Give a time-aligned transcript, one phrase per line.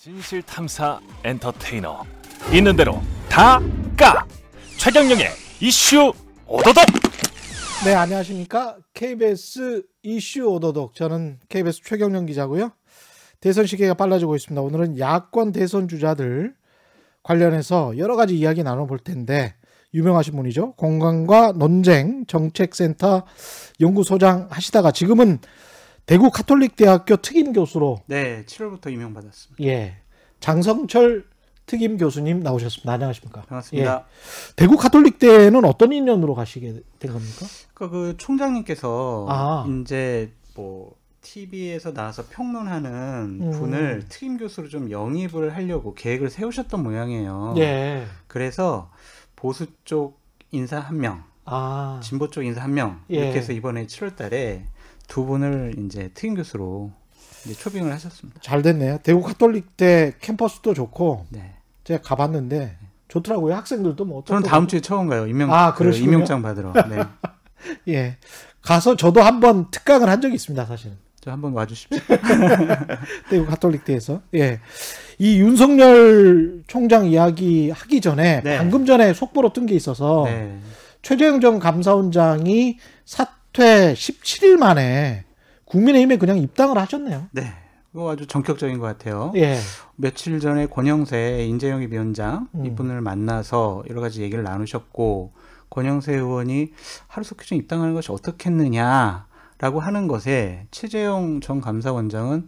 [0.00, 2.04] 진실 탐사 엔터테이너
[2.54, 3.60] 있는 대로 다
[3.96, 4.24] 까
[4.78, 5.26] 최경영의
[5.60, 6.12] 이슈
[6.46, 6.84] 오도독
[7.84, 8.76] 네, 안녕하십니까.
[8.94, 10.94] KBS 이슈 오도독.
[10.94, 12.70] 저는 KBS 최경련 기자고요.
[13.40, 14.62] 대선 시기가 빨라지고 있습니다.
[14.62, 16.54] 오늘은 야권 대선 주자들
[17.24, 19.56] 관련해서 여러 가지 이야기 나눠볼 텐데,
[19.94, 20.74] 유명하신 분이죠.
[20.76, 23.24] 공간과 논쟁 정책센터
[23.80, 25.40] 연구소장 하시다가 지금은
[26.08, 29.62] 대구 카톨릭 대학교 특임 교수로, 네, 7월부터 임명받았습니다.
[29.62, 29.98] 예,
[30.40, 31.26] 장성철
[31.66, 32.90] 특임 교수님 나오셨습니다.
[32.90, 33.42] 안녕하십니까.
[33.42, 34.06] 반갑습니다.
[34.06, 34.54] 예.
[34.56, 37.44] 대구 카톨릭 대는 어떤 인연으로 가시게 된 겁니까?
[37.74, 39.66] 그, 그 총장님께서 아.
[39.82, 43.50] 이제 뭐 TV에서 나와서 평론하는 음.
[43.50, 47.52] 분을 특임 교수로 좀 영입을 하려고 계획을 세우셨던 모양이에요.
[47.58, 48.06] 예.
[48.28, 48.90] 그래서
[49.36, 50.18] 보수 쪽
[50.52, 53.16] 인사 한 명, 아, 진보 쪽 인사 한명 예.
[53.16, 54.64] 이렇게 해서 이번에 7월 달에
[55.08, 56.92] 두 분을 이제 특임 교수로
[57.44, 58.40] 이제 초빙을 하셨습니다.
[58.42, 58.98] 잘 됐네요.
[59.02, 61.54] 대구 카톨릭 대 캠퍼스도 좋고 네.
[61.84, 62.76] 제가 가봤는데
[63.08, 63.54] 좋더라고요.
[63.56, 65.26] 학생들도 뭐 저는 다음 주에 처음 가요.
[65.26, 65.90] 임명 아, 그.
[65.92, 66.72] 임명장 받으러.
[66.88, 66.98] 네.
[67.88, 68.16] 예
[68.62, 70.64] 가서 저도 한번 특강을 한 적이 있습니다.
[70.66, 71.98] 사실 저 한번 와주십시오.
[73.30, 74.60] 대구 카톨릭 대에서 예
[75.20, 78.56] 이 윤석열 총장 이야기 하기 전에 네.
[78.58, 80.56] 방금 전에 속보로 뜬 게 있어서 네.
[81.02, 85.24] 최재형 전 감사원장이 사 퇴 17일 만에
[85.64, 87.28] 국민의힘에 그냥 입당을 하셨네요.
[87.32, 87.52] 네.
[87.94, 89.32] 이거 아주 전격적인 것 같아요.
[89.36, 89.58] 예.
[89.96, 92.66] 며칠 전에 권영세 인재영입 위원장 음.
[92.66, 95.32] 이분을 만나서 여러 가지 얘기를 나누셨고
[95.70, 96.72] 권영세 의원이
[97.06, 102.46] 하루속히 좀 입당하는 것이 어떻겠느냐라고 하는 것에 최재형 전 감사원장은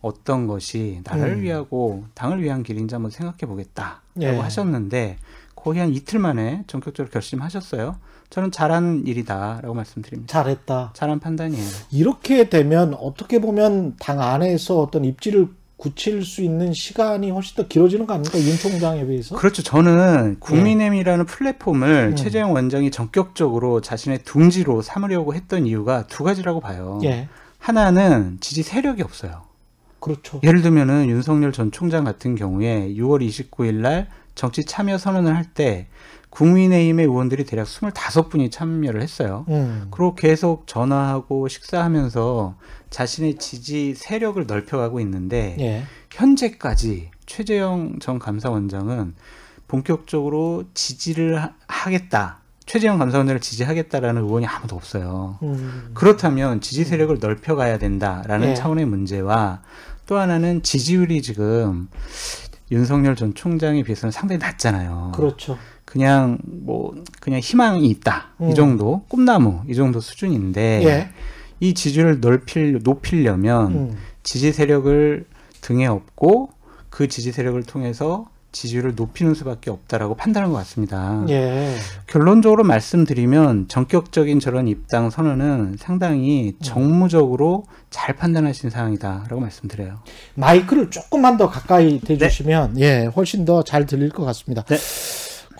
[0.00, 1.42] 어떤 것이 나라를 음.
[1.42, 4.36] 위하고 당을 위한 길인지 한번 생각해 보겠다라고 예.
[4.36, 5.18] 하셨는데
[5.54, 7.96] 거의 한 이틀 만에 전격적으로 결심하셨어요.
[8.32, 10.32] 저는 잘한 일이다라고 말씀드립니다.
[10.32, 10.92] 잘했다.
[10.94, 11.62] 잘한 판단이에요.
[11.90, 18.06] 이렇게 되면 어떻게 보면 당 안에서 어떤 입지를 굳힐 수 있는 시간이 훨씬 더 길어지는
[18.06, 18.38] 거 아닙니까?
[18.38, 19.36] 윤 총장에 비해서?
[19.36, 19.62] 그렇죠.
[19.62, 22.16] 저는 국민의힘이라는 플랫폼을 음.
[22.16, 27.00] 최재형 원장이 전격적으로 자신의 둥지로 삼으려고 했던 이유가 두 가지라고 봐요.
[27.04, 27.28] 예.
[27.58, 29.42] 하나는 지지 세력이 없어요.
[30.00, 30.40] 그렇죠.
[30.42, 35.88] 예를 들면은 윤석열 전 총장 같은 경우에 6월 29일 날 정치 참여 선언을 할 때
[36.32, 39.44] 국민의힘의 의원들이 대략 25분이 참여를 했어요.
[39.50, 39.88] 음.
[39.90, 42.56] 그리고 계속 전화하고 식사하면서
[42.88, 45.82] 자신의 지지 세력을 넓혀가고 있는데 예.
[46.10, 49.14] 현재까지 최재형 전 감사원장은
[49.68, 52.38] 본격적으로 지지를 하- 하겠다.
[52.64, 55.38] 최재형 감사원장을 지지하겠다라는 의원이 아무도 없어요.
[55.42, 55.90] 음.
[55.92, 58.54] 그렇다면 지지 세력을 넓혀가야 된다라는 네.
[58.54, 59.60] 차원의 문제와
[60.06, 61.88] 또 하나는 지지율이 지금
[62.70, 65.12] 윤석열 전 총장에 비해서는 상당히 낮잖아요.
[65.14, 65.58] 그렇죠.
[65.92, 68.50] 그냥 뭐 그냥 희망이 있다 음.
[68.50, 71.10] 이 정도 꿈나무 이 정도 수준인데 예.
[71.60, 73.96] 이 지지율을 넓힐 높이려면 음.
[74.22, 75.26] 지지 세력을
[75.60, 76.48] 등에 업고
[76.88, 81.24] 그 지지 세력을 통해서 지지율을 높이는 수밖에 없다라고 판단한 것 같습니다.
[81.28, 81.74] 예.
[82.06, 86.62] 결론적으로 말씀드리면 전격적인 저런 입당 선언은 상당히 음.
[86.62, 89.98] 정무적으로 잘 판단하신 사항이다라고 말씀드려요.
[90.36, 94.62] 마이크를 조금만 더 가까이 대주시면 예, 훨씬 더 잘 들릴 것 같습니다.
[94.64, 94.78] 네.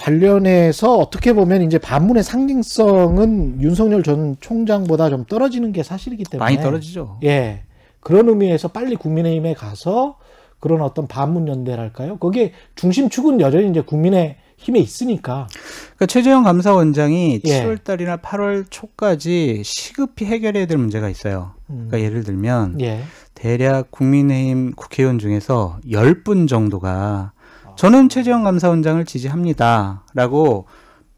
[0.02, 6.60] 관련해서 어떻게 보면 이제 반문의 상징성은 윤석열 전 총장보다 좀 떨어지는 게 사실이기 때문에 많이
[6.60, 7.20] 떨어지죠.
[7.22, 7.62] 예.
[8.00, 10.18] 그런 의미에서 빨리 국민의힘에 가서
[10.58, 12.18] 그런 어떤 반문 연대랄까요?
[12.18, 15.46] 거기에 중심축은 여전히 이제 국민의 힘에 있으니까.
[15.94, 17.62] 그러니까 최재형 감사원장이 예.
[17.62, 21.52] 7월 달이나 8월 초까지 시급히 해결해야 될 문제가 있어요.
[21.70, 21.86] 음.
[21.88, 23.02] 그러니까 예를 들면 예.
[23.34, 27.32] 대략 국민의힘 국회의원 중에서 10분 정도가
[27.76, 30.66] 저는 최재형 감사원장을 지지합니다라고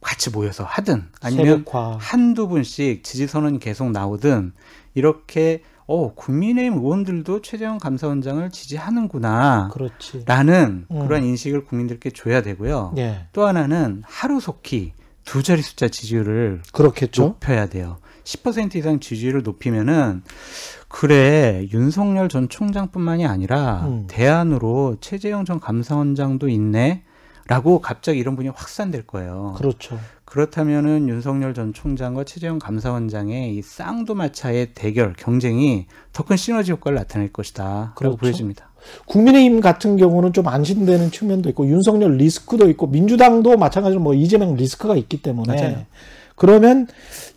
[0.00, 1.96] 같이 모여서 하든 아니면 세력화.
[2.00, 4.52] 한두 분씩 지지 선언이 계속 나오든
[4.94, 10.24] 이렇게 어 국민의힘 의원들도 최재형 감사원장을 지지하는구나 그렇지.
[10.26, 11.06] 라는 음.
[11.06, 12.94] 그런 인식을 국민들께 줘야 되고요.
[12.96, 13.26] 예.
[13.32, 14.92] 또 하나는 하루속히
[15.24, 17.22] 두 자리 숫자 지지율을 그렇겠죠.
[17.22, 17.98] 높여야 돼요.
[18.24, 20.22] 10% 이상 지지율을 높이면은
[20.88, 24.04] 그래 윤석열 전 총장뿐만이 아니라 음.
[24.08, 29.54] 대안으로 최재형 전 감사원장도 있네라고 갑자기 이런 분이 확산될 거예요.
[29.56, 29.98] 그렇죠.
[30.24, 37.32] 그렇다면은 윤석열 전 총장과 최재형 감사원장의 이 쌍두마차의 대결 경쟁이 더 큰 시너지 효과를 나타낼
[37.32, 38.16] 것이다라고 그렇죠.
[38.16, 38.70] 보여집니다.
[39.06, 44.96] 국민의힘 같은 경우는 좀 안심되는 측면도 있고 윤석열 리스크도 있고 민주당도 마찬가지로 뭐 이재명 리스크가
[44.96, 45.86] 있기 때문에 맞아요.
[46.36, 46.86] 그러면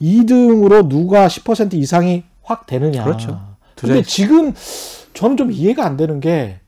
[0.01, 3.03] 2등으로 누가 10% 이상이 확 되느냐.
[3.03, 3.39] 그렇죠.
[3.75, 4.01] 두 근데.
[4.03, 4.53] 지금
[5.13, 6.59] 저는 좀 이해가 안 되는 게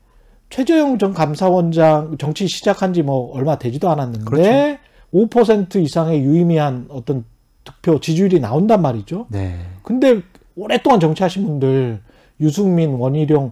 [0.50, 4.78] 최재형 전 감사원장 정치 시작한 지 뭐 얼마 되지도 않았는데 그렇죠.
[5.12, 7.24] 5% 이상의 유의미한 어떤
[7.64, 9.26] 득표 지지율이 나온단 말이죠.
[9.30, 9.58] 네.
[9.82, 10.22] 근데
[10.56, 12.00] 오랫동안 정치하신 분들
[12.40, 13.50] 유승민, 원희룡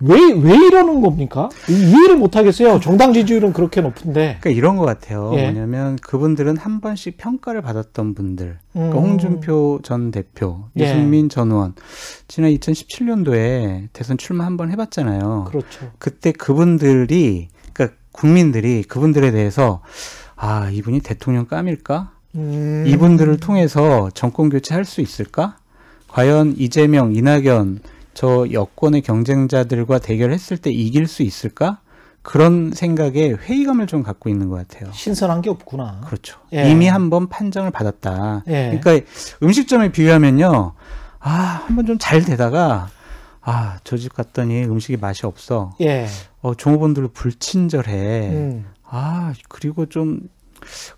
[0.00, 1.48] 왜, 왜 이러는 겁니까?
[1.68, 2.78] 이- 이해를 못 하겠어요.
[2.80, 4.36] 정당 지지율은 그렇게 높은데.
[4.40, 5.32] 그러니까 이런 것 같아요.
[5.34, 5.42] 예.
[5.50, 8.58] 뭐냐면 그분들은 한 번씩 평가를 받았던 분들.
[8.72, 9.02] 그러니까 음.
[9.04, 10.84] 홍준표 전 대표, 예.
[10.84, 11.74] 유승민 전 의원.
[12.28, 15.46] 지난 2017년도에 대선 출마 한 번 해봤잖아요.
[15.48, 15.90] 그렇죠.
[15.98, 19.80] 그때 그분들이, 그러니까 국민들이 그분들에 대해서
[20.36, 22.12] 아 이분이 대통령 감일까?
[22.36, 22.84] 음.
[22.86, 25.56] 이분들을 통해서 정권 교체할 수 있을까?
[26.08, 27.80] 과연 이재명, 이낙연
[28.18, 31.78] 저 여권의 경쟁자들과 대결했을 때 이길 수 있을까?
[32.22, 34.90] 그런 생각에 회의감을 좀 갖고 있는 것 같아요.
[34.92, 36.00] 신선한 게 없구나.
[36.04, 36.40] 그렇죠.
[36.52, 36.68] 예.
[36.68, 38.42] 이미 한 번 판정을 받았다.
[38.48, 38.76] 예.
[38.80, 39.06] 그러니까
[39.40, 40.72] 음식점에 비유하면요.
[41.20, 41.30] 아,
[41.68, 42.88] 한 번 좀 잘 되다가
[43.40, 45.70] 아, 저 집 갔더니 음식이 맛이 없어.
[45.80, 46.08] 예.
[46.40, 48.30] 어, 종업원들도 불친절해.
[48.30, 48.64] 음.
[48.82, 50.22] 아, 그리고 좀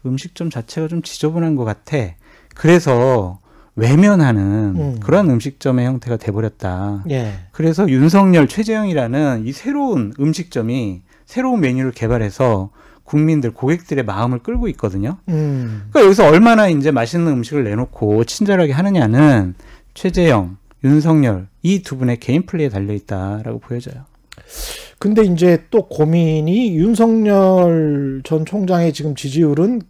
[0.06, 1.98] 음식점 자체가 좀 지저분한 것 같아.
[2.54, 3.39] 그래서
[3.80, 4.42] 외면하는
[4.76, 5.00] 음.
[5.00, 7.04] 그런 음식점의 형태가 돼버렸다.
[7.10, 7.32] 예.
[7.52, 12.70] 그래서 윤석열, 최재형이라는 이 새로운 음식점이 새로운 메뉴를 개발해서
[13.04, 15.16] 국민들, 고객들의 마음을 끌고 있거든요.
[15.28, 15.86] 음.
[15.90, 19.54] 그러니까 여기서 얼마나 이제 맛있는 음식을 내놓고 친절하게 하느냐는
[19.94, 24.04] 최재형, 윤석열 이 두 분의 개인 플레이에 달려 있다라고 보여져요.
[24.98, 29.82] 근데 이제 또 고민이 윤석열 전 총장의 지금 지지율은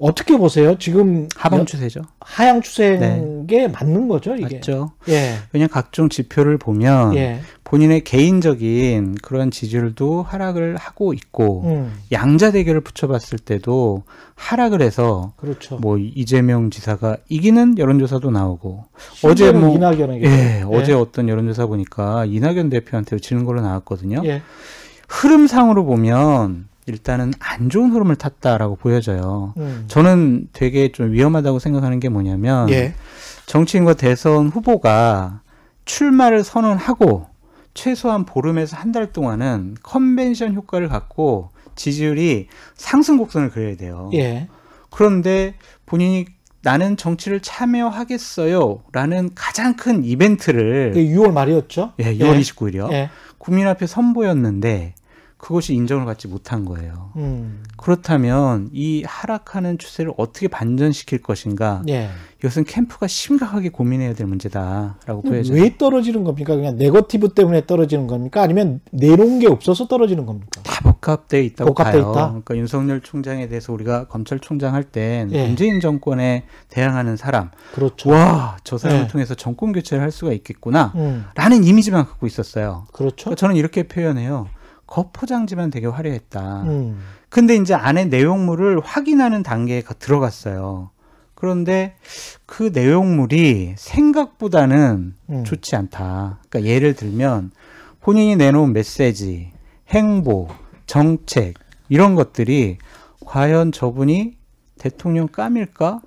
[0.00, 0.76] 어떻게 보세요?
[0.76, 2.00] 지금 하방 여- 추세죠.
[2.20, 4.56] 하향 추세인 게 맞는 거죠, 이게?
[4.56, 4.90] 맞죠.
[5.08, 5.34] 예.
[5.52, 7.40] 그냥 각종 지표를 보면 예.
[7.62, 11.92] 본인의 개인적인 그런 지지율도 하락을 하고 있고 음.
[12.10, 14.02] 양자 대결을 붙여봤을 때도
[14.34, 15.76] 하락을 해서 그렇죠.
[15.76, 18.86] 뭐 이재명 지사가 이기는 여론조사도 나오고
[19.22, 24.22] 어제 뭐 이낙연에게 예, 어제 어떤 여론조사 보니까 이낙연 대표한테 지는 걸로 나왔거든요.
[24.24, 24.42] 예.
[25.08, 29.54] 흐름상으로 보면 일단은 안 좋은 흐름을 탔다라고 보여져요.
[29.56, 29.84] 음.
[29.88, 32.94] 저는 되게 좀 위험하다고 생각하는 게 뭐냐면 예.
[33.46, 35.40] 정치인과 대선 후보가
[35.84, 37.26] 출마를 선언하고
[37.74, 44.10] 최소한 보름에서 한 달 동안은 컨벤션 효과를 갖고 지지율이 상승 곡선을 그려야 돼요.
[44.14, 44.48] 예.
[44.90, 45.54] 그런데
[45.86, 46.26] 본인이
[46.62, 48.84] 나는 정치를 참여하겠어요.
[48.92, 51.92] 라는 가장 큰 이벤트를 그게 6월 말이었죠?
[51.98, 52.92] 예, 6월 29일이요.
[52.92, 53.10] 예.
[53.38, 54.94] 국민 앞에 선보였는데
[55.44, 57.10] 그것이 인정을 받지 못한 거예요.
[57.16, 57.62] 음.
[57.76, 61.82] 그렇다면 이 하락하는 추세를 어떻게 반전시킬 것인가?
[61.86, 62.08] 예.
[62.38, 65.60] 이것은 캠프가 심각하게 고민해야 될 문제다라고 보여져요.
[65.60, 66.56] 왜 떨어지는 겁니까?
[66.56, 68.40] 그냥 네거티브 때문에 떨어지는 겁니까?
[68.40, 70.62] 아니면 내놓은 게 없어서 떨어지는 겁니까?
[70.62, 72.12] 다 복합돼 있다고 복합돼 봐요.
[72.12, 72.28] 있다?
[72.28, 75.46] 그러니까 윤석열 총장에 대해서 우리가 검찰총장 할땐 예.
[75.46, 78.08] 문재인 정권에 대항하는 사람, 그렇죠.
[78.08, 79.08] 와, 저 사람을 예.
[79.08, 80.92] 통해서 정권 교체를 할 수가 있겠구나.
[80.94, 81.26] 음.
[81.34, 82.86] 라는 이미지만 갖고 있었어요.
[82.94, 83.24] 그렇죠.
[83.24, 84.48] 그러니까 저는 이렇게 표현해요.
[84.98, 86.62] 겉포장지만 되게 화려했다.
[86.62, 87.00] 음.
[87.28, 90.90] 근데 이제 안에 내용물을 확인하는 단계에 가- 들어갔어요.
[91.34, 91.96] 그런데
[92.46, 95.44] 그 내용물이 생각보다는 음.
[95.44, 96.38] 좋지 않다.
[96.48, 97.50] 그러니까 예를 들면
[98.00, 99.50] 본인이 내놓은 메시지,
[99.88, 100.48] 행보,
[100.86, 101.54] 정책
[101.88, 102.78] 이런 것들이
[103.26, 104.36] 과연 저분이
[104.78, 106.02] 대통령 감일까?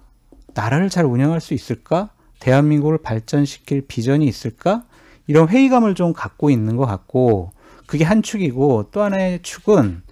[0.53, 2.11] 나라를 잘 운영할 수 있을까?
[2.39, 4.83] 대한민국을 발전시킬 비전이 있을까?
[5.27, 7.51] 이런 회의감을 좀 갖고 있는 것 같고
[7.87, 10.03] 그게 한 축이고 또 하나의 축은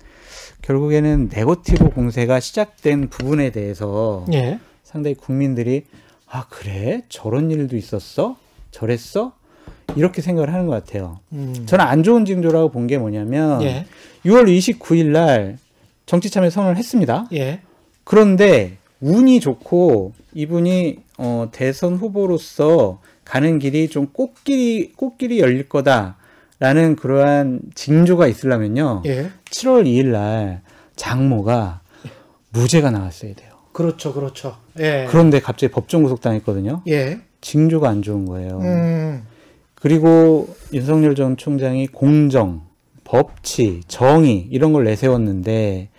[0.63, 4.59] 결국에는 네거티브 공세가 시작된 부분에 대해서 예.
[4.83, 5.85] 상당히 국민들이
[6.27, 8.37] 아 그래 저런 일도 있었어
[8.71, 9.33] 저랬어
[9.95, 11.19] 이렇게 생각을 하는 것 같아요.
[11.33, 11.53] 음.
[11.67, 13.85] 저는 안 좋은 징조라고 본 게 뭐냐면 예.
[14.25, 15.57] 6월 29일 날
[16.07, 17.27] 정치 참여 선언을 했습니다.
[17.33, 17.59] 예.
[18.03, 26.17] 그런데 운이 좋고 이분이 어, 대선 후보로서 가는 길이 좀 꽃길이 꽃길이 열릴 거다
[26.65, 29.03] 라는 그러한 징조가 있으려면요.
[29.05, 29.29] 예.
[29.51, 30.61] 7월 2일 날
[30.95, 31.81] 장모가
[32.49, 33.51] 무죄가 나왔어야 돼요.
[33.71, 34.15] 그렇죠.
[34.15, 34.57] 그렇죠.
[34.79, 35.05] 예.
[35.07, 36.81] 그런데 갑자기 법정 구속당했거든요.
[36.87, 37.19] 예.
[37.41, 38.57] 징조가 안 좋은 거예요.
[38.63, 39.23] 음.
[39.75, 42.63] 그리고 윤석열 전 총장이 공정,
[43.03, 45.89] 법치, 정의 이런 걸 내세웠는데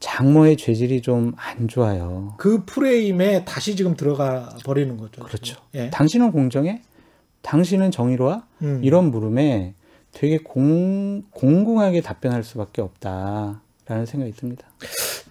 [0.00, 2.34] 장모의 죄질이 좀 안 좋아요.
[2.38, 5.22] 그 프레임에 다시 지금 들어가 버리는 거죠.
[5.22, 5.60] 그렇죠.
[5.76, 5.88] 예.
[5.90, 6.82] 당신은 공정해?
[7.42, 8.42] 당신은 정의로워?
[8.62, 8.80] 음.
[8.82, 9.74] 이런 물음에
[10.12, 14.66] 되게 공, 공공하게 답변할 수밖에 없다라는 생각이 듭니다.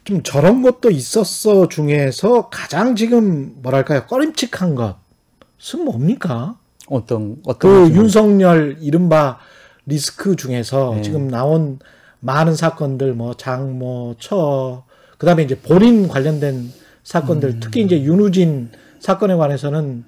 [0.03, 6.57] 좀 저런 것도 있었어 중에서 가장 지금 뭐랄까요 꺼림칙한 것은 뭡니까?
[6.87, 9.37] 어떤 어떤 그 윤석열 이른바
[9.85, 11.01] 리스크 중에서 네.
[11.03, 11.79] 지금 나온
[12.19, 14.83] 많은 사건들 뭐 장모 처
[15.17, 16.71] 그다음에 이제 본인 관련된
[17.03, 17.59] 사건들 음.
[17.61, 20.05] 특히 이제 윤우진 사건에 관해서는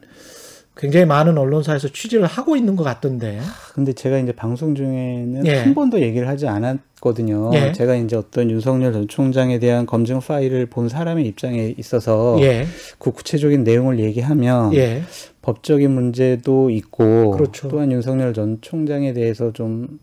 [0.77, 3.41] 굉장히 많은 언론사에서 취재를 하고 있는 것 같던데
[3.73, 5.57] 근데 제가 이제 방송 중에는 예.
[5.57, 7.51] 한 번도 얘기를 하지 않았거든요.
[7.53, 7.71] 예.
[7.73, 12.65] 제가 이제 어떤 윤석열 전 총장에 대한 검증 파일을 본 사람의 입장에 있어서 예,
[12.99, 15.03] 그 구체적인 내용을 얘기하면 예,
[15.41, 17.67] 법적인 문제도 있고 그렇죠.
[17.67, 19.99] 또한 윤석열 전 총장에 대해서 좀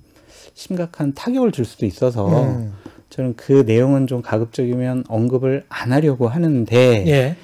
[0.52, 2.74] 심각한 타격을 줄 수도 있어서 음.
[3.08, 7.36] 저는 그 내용은 좀 가급적이면 언급을 안 하려고 하는데 예.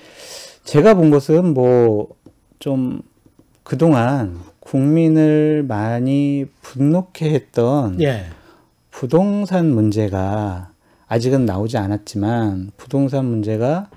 [0.65, 3.01] 제가 본 것은 뭐좀
[3.65, 8.27] 그동안 국민을 많이 분노케 했던 예.
[8.91, 10.71] 부동산 문제가
[11.09, 13.89] 아직은 나오지 않았지만 부동산 문제가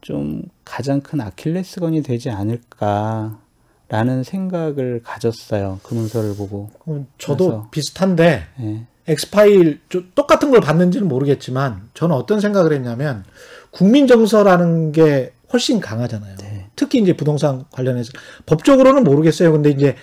[0.00, 5.78] 좀 가장 큰 아킬레스건이 되지 않을까라는 생각을 가졌어요.
[5.82, 6.70] 그 문서를 보고.
[6.86, 8.86] 어, 저도 그래서- 비슷한데 예.
[9.08, 13.24] 엑스파일 좀 똑같은 걸 봤는지는 모르겠지만 저는 어떤 생각을 했냐면
[13.72, 16.36] 국민 정서라는 게 훨씬 강하잖아요.
[16.36, 16.51] 네.
[16.76, 18.12] 특히 이제 부동산 관련해서
[18.46, 19.52] 법적으로는 모르겠어요.
[19.52, 19.96] 근데 이제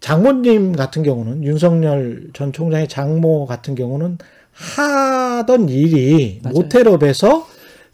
[0.00, 4.18] 장모님 같은 경우는 윤석열 전 총장의 장모 같은 경우는
[4.52, 6.54] 하던 일이 맞아요.
[6.54, 7.46] 모텔업에서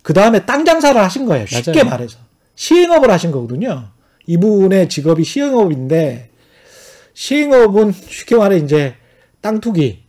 [0.03, 1.47] 그 다음에 땅 장사를 하신 거예요.
[1.47, 1.91] 쉽게 맞아요.
[1.91, 2.19] 말해서
[2.55, 3.89] 시행업을 하신 거거든요.
[4.27, 6.31] 이분의 직업이 시행업인데
[7.15, 8.95] 시행업은 쉽게 말해 이제
[9.41, 10.03] 땅 투기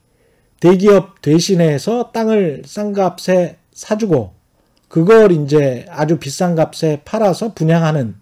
[0.59, 4.33] 대기업 대신해서 땅을 싼 값에 사주고
[4.93, 8.13] 그걸 이제 아주 비싼 값에 팔아서 분양하는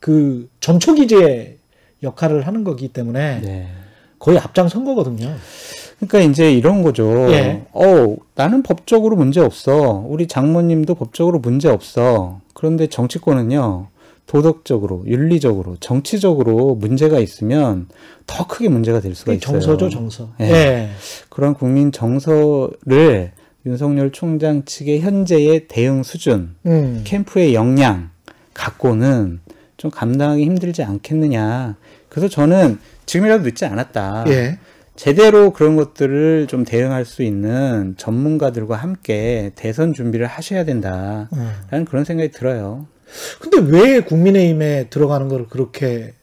[0.00, 1.58] 그 전초 기지의
[2.02, 3.68] 역할을 하는 거기 때문에 네.
[4.18, 5.32] 거의 앞장선 거거든요.
[6.00, 7.30] 그러니까 이제 이런 거죠.
[7.30, 7.62] 예.
[7.70, 10.04] 어, 나는 법적으로 문제 없어.
[10.08, 12.40] 우리 장모님도 법적으로 문제 없어.
[12.52, 13.86] 그런데 정치권은요.
[14.26, 17.86] 도덕적으로, 윤리적으로, 정치적으로 문제가 있으면
[18.26, 19.52] 더 크게 문제가 될 수가 있어요.
[19.52, 20.30] 정서죠, 정서.
[20.40, 20.44] 예.
[20.46, 20.88] 예.
[21.28, 23.30] 그런 국민 정서를
[23.68, 27.02] 윤석열 총장 측의 현재의 대응 수준, 음.
[27.04, 28.10] 캠프의 역량
[28.54, 29.40] 갖고는
[29.76, 31.76] 좀 감당하기 힘들지 않겠느냐.
[32.08, 34.24] 그래서 저는 지금이라도 늦지 않았다.
[34.28, 34.58] 예.
[34.96, 41.84] 제대로 그런 것들을 좀 대응할 수 있는 전문가들과 함께 대선 준비를 하셔야 된다라는 음.
[41.84, 42.86] 그런 생각이 들어요.
[43.38, 46.14] 근데 왜 국민의힘에 들어가는 걸 그렇게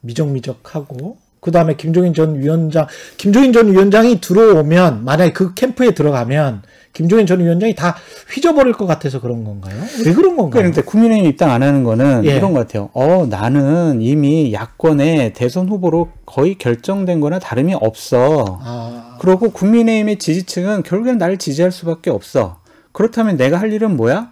[0.00, 6.62] 미적미적하고 그 다음에 김종인 전 위원장, 김종인 전 위원장이 들어오면 만약에 그 캠프에 들어가면
[6.92, 7.96] 김종인 전 위원장이 다
[8.34, 9.74] 휘저버릴 것 같아서 그런 건가요?
[10.04, 10.60] 왜 그런 건가요?
[10.60, 12.36] 그런데 국민의힘 입당 안 하는 거는 예.
[12.36, 12.90] 이런 것 같아요.
[12.92, 18.60] 어, 나는 이미 야권의 대선 후보로 거의 결정된 거나 다름이 없어.
[18.62, 22.60] 아, 그러고 국민의힘의 지지층은 결국엔 나를 지지할 수밖에 없어.
[22.92, 24.30] 그렇다면 내가 할 일은 뭐야?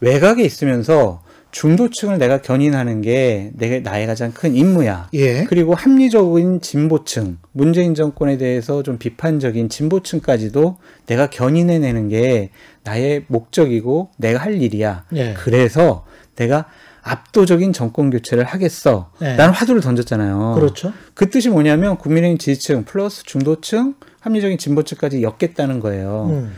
[0.00, 5.10] 외곽에 있으면서 중도층을 내가 견인하는 게 내, 나의 가장 큰 임무야.
[5.12, 5.44] 예.
[5.44, 12.50] 그리고 합리적인 진보층, 문재인 정권에 대해서 좀 비판적인 진보층까지도 내가 견인해내는 게
[12.84, 15.04] 나의 목적이고 내가 할 일이야.
[15.14, 15.34] 예.
[15.34, 16.04] 그래서
[16.36, 16.66] 내가
[17.02, 19.10] 압도적인 정권 교체를 하겠어.
[19.20, 19.36] 네.
[19.36, 20.54] 라는 화두를 던졌잖아요.
[20.54, 20.92] 그렇죠.
[21.14, 26.28] 그 뜻이 뭐냐면 국민의힘 지지층 플러스 중도층, 합리적인 진보층까지 엮겠다는 거예요.
[26.30, 26.52] 음.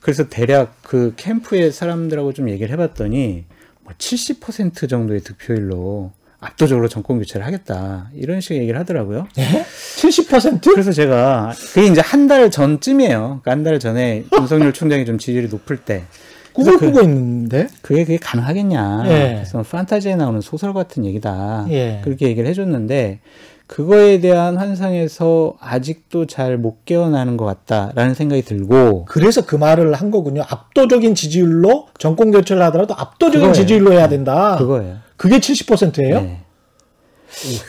[0.00, 3.55] 그래서 대략 그 캠프의 사람들하고 좀 얘기를 해봤더니 뭐
[3.94, 9.26] 70% 정도의 득표율로 압도적으로 정권 교체를 하겠다 이런 식의 얘기를 하더라고요.
[9.38, 9.64] 예?
[9.96, 10.60] 70%?
[10.72, 13.40] 그래서 제가 그게 이제 한 달 전쯤이에요.
[13.42, 16.04] 그러니까 한달 전에 윤석열 총장이 좀 지지율이 높을 때
[16.52, 17.68] 꿈을 그- 꾸고 있는데.
[17.82, 19.04] 그게 그게 가능하겠냐.
[19.06, 19.32] 예.
[19.36, 21.66] 그래서 판타지에 나오는 소설 같은 얘기다.
[21.70, 22.00] 예.
[22.04, 23.20] 그렇게 얘기를 해줬는데
[23.66, 30.10] 그거에 대한 환상에서 아직도 잘 못 깨어나는 것 같다라는 생각이 들고 그래서 그 말을 한
[30.10, 30.42] 거군요.
[30.48, 33.52] 압도적인 지지율로 정권 교체를 하더라도 압도적인 그거예요.
[33.54, 34.56] 지지율로 해야 된다.
[34.56, 34.98] 그거예요.
[35.16, 36.20] 그게 70%예요?
[36.20, 36.40] 네.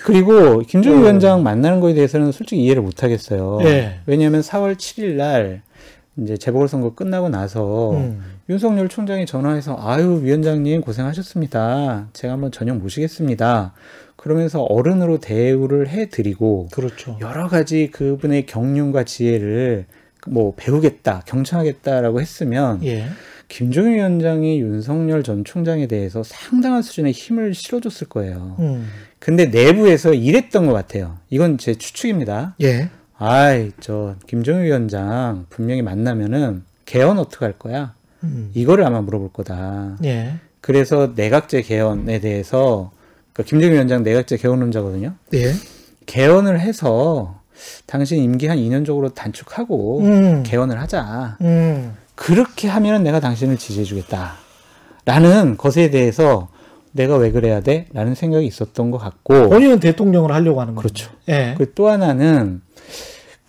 [0.05, 1.01] 그리고 김종인 어.
[1.01, 3.59] 위원장 만나는 거에 대해서는 솔직히 이해를 못 하겠어요.
[3.63, 3.99] 예.
[4.05, 5.63] 왜냐하면 4월 7일 날
[6.17, 8.23] 이제 재보궐선거 끝나고 나서 음.
[8.49, 12.07] 윤석열 총장이 전화해서 아유 위원장님 고생하셨습니다.
[12.13, 13.73] 제가 한번 저녁 모시겠습니다.
[14.17, 17.17] 그러면서 어른으로 대우를 해드리고 그렇죠.
[17.21, 19.85] 여러 가지 그분의 경륜과 지혜를
[20.27, 23.05] 뭐 배우겠다, 경청하겠다라고 했으면 예.
[23.47, 28.57] 김종인 위원장이 윤석열 전 총장에 대해서 상당한 수준의 힘을 실어줬을 거예요.
[28.59, 28.87] 음.
[29.19, 31.17] 근데 내부에서 이랬던 것 같아요.
[31.29, 32.55] 이건 제 추측입니다.
[32.61, 32.89] 예.
[33.17, 37.93] 아이, 저 김종인 위원장 분명히 만나면은 개헌 어떻게 할 거야?
[38.23, 38.51] 음.
[38.53, 39.97] 이거를 아마 물어볼 거다.
[40.03, 40.33] 예.
[40.59, 42.91] 그래서 내각제 개헌에 대해서
[43.37, 45.13] 그러니까 김종인 위원장 내각제 개헌론자거든요.
[45.35, 45.53] 예.
[46.07, 47.39] 개헌을 해서
[47.85, 50.43] 당신 임기 한 2년 정도 단축하고 음.
[50.43, 51.37] 개헌을 하자.
[51.41, 51.93] 음.
[52.15, 54.33] 그렇게 하면 내가 당신을 지지해주겠다.
[55.05, 56.49] 라는 것에 대해서
[56.91, 57.85] 내가 왜 그래야 돼?
[57.93, 59.49] 라는 생각이 있었던 것 같고.
[59.49, 60.87] 본인은 대통령을 하려고 하는 거죠.
[60.87, 61.11] 그렇죠.
[61.29, 61.53] 예.
[61.59, 62.61] 그또 하나는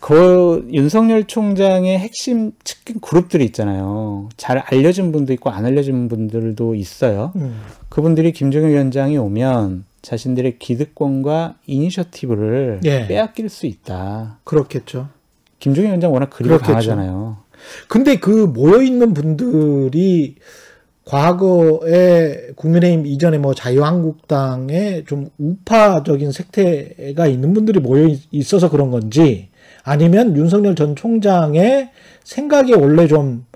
[0.00, 4.28] 그 윤석열 총장의 핵심 측근 그룹들이 있잖아요.
[4.36, 7.32] 잘 알려진 분도 있고 안 알려진 분들도 있어요.
[7.36, 7.60] 음.
[7.88, 13.06] 그분들이 김정일 위원장이 오면 자신들의 기득권과 이니셔티브를 예.
[13.08, 14.38] 빼앗길 수 있다.
[14.44, 15.08] 그렇겠죠.
[15.58, 16.58] 김종인 위원장 워낙 그리가.
[16.58, 17.38] 강하잖아요.
[17.88, 20.36] 근데 그 모여 있는 분들이
[21.04, 29.48] 과거에 국민의힘 이전에 뭐 자유한국당에 좀 우파적인 색태가 있는 분들이 모여 있- 있어서 그런 건지
[29.88, 31.90] 아니면 윤석열 전 총장의
[32.24, 33.46] 생각이 원래 좀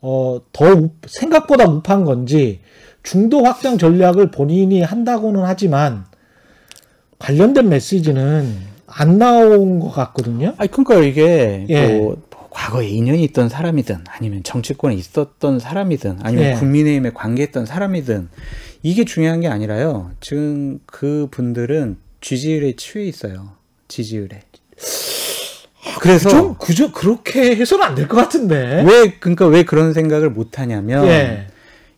[0.00, 2.60] 어, 더 우- 생각보다 우파한 건지
[3.02, 6.06] 중도 확장 전략을 본인이 한다고는 하지만
[7.18, 8.56] 관련된 메시지는
[8.86, 10.54] 안 나온 것 같거든요.
[10.56, 11.98] 아니 그러니까 이게 예.
[11.98, 16.52] 뭐, 뭐 과거에 인연이 있던 사람이든 아니면 정치권에 있었던 사람이든 아니면 예.
[16.54, 18.28] 국민의힘에 관계했던 사람이든
[18.82, 20.10] 이게 중요한 게 아니라요.
[20.20, 23.50] 지금 그 분들은 지지율에 취해 있어요.
[23.88, 24.40] 지지율에.
[26.00, 28.84] 그래서 좀 그저 그렇게 해서는 안 될 것 같은데.
[28.86, 31.46] 왜 그러니까 왜 그런 생각을 못 하냐면 예.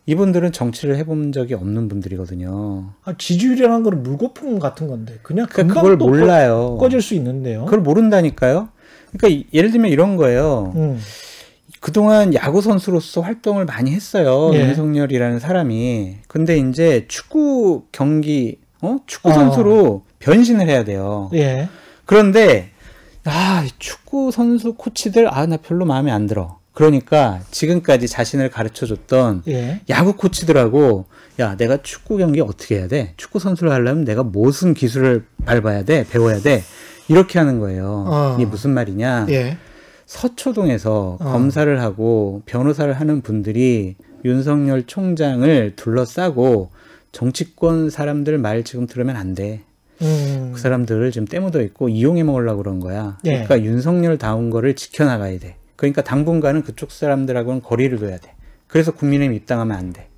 [0.06, 2.92] 이분들은 정치를 해본 적이 없는 분들이거든요.
[3.04, 6.76] 아, 지지율이라는 건 물거품 같은 건데 그냥 그러니까 그걸 또 몰라요.
[6.78, 7.64] 꺼, 꺼질 수 있는데요.
[7.66, 8.68] 그걸 모른다니까요.
[9.12, 10.72] 그러니까 이- 예를 들면 이런 거예요.
[10.76, 10.98] 음.
[11.80, 14.50] 그동안 야구 선수로서 활동을 많이 했어요.
[14.54, 14.60] 예.
[14.68, 16.16] 윤석열이라는 사람이.
[16.26, 18.96] 근데 이제 축구 경기, 어?
[19.06, 19.32] 축구 어.
[19.34, 21.30] 선수로 변신을 해야 돼요.
[21.34, 21.68] 예.
[22.06, 22.70] 그런데,
[23.28, 26.58] 아, 이 축구 선수 코치들, 아, 나 별로 마음에 안 들어.
[26.72, 29.80] 그러니까 지금까지 자신을 가르쳐 줬던 예.
[29.88, 31.06] 야구 코치들하고,
[31.40, 33.14] 야, 내가 축구 경기 어떻게 해야 돼?
[33.16, 36.06] 축구 선수를 하려면 내가 무슨 기술을 밟아야 돼?
[36.08, 36.62] 배워야 돼?
[37.08, 38.04] 이렇게 하는 거예요.
[38.06, 38.36] 어.
[38.38, 39.26] 이게 무슨 말이냐?
[39.30, 39.58] 예.
[40.06, 41.24] 서초동에서 어.
[41.24, 46.70] 검사를 하고 변호사를 하는 분들이 윤석열 총장을 둘러싸고
[47.12, 49.62] 정치권 사람들 말 지금 들으면 안 돼.
[50.02, 50.52] 음.
[50.54, 53.18] 그 사람들을 지금 때묻어 있고 이용해 먹으려고 그런 거야.
[53.24, 53.30] 예.
[53.44, 55.56] 그러니까 윤석열 다운 거를 지켜나가야 돼.
[55.76, 58.34] 그러니까 당분간은 그쪽 사람들하고는 거리를 둬야 돼.
[58.66, 60.08] 그래서 국민의힘 입당하면 안 돼.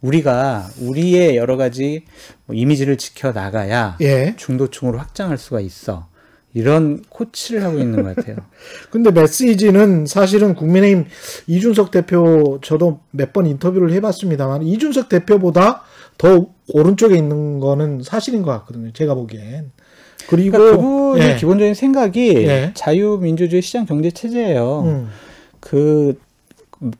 [0.00, 2.04] 우리가 우리의 여러 가지
[2.46, 4.34] 뭐 이미지를 지켜 나가야 예.
[4.36, 6.08] 중도층으로 확장할 수가 있어.
[6.54, 8.36] 이런 코치를 하고 있는 것 같아요.
[8.90, 11.04] 근데 메시지는 사실은 국민의힘
[11.46, 15.82] 이준석 대표 저도 몇 번 인터뷰를 해봤습니다만 이준석 대표보다
[16.16, 18.92] 더 오른쪽에 있는 거는 사실인 것 같거든요.
[18.92, 19.70] 제가 보기엔.
[20.28, 21.36] 그리고 그러니까 그분의 예.
[21.36, 22.72] 기본적인 생각이 예.
[22.74, 24.82] 자유민주주의 시장 경제 체제예요.
[24.86, 25.08] 음.
[25.60, 26.18] 그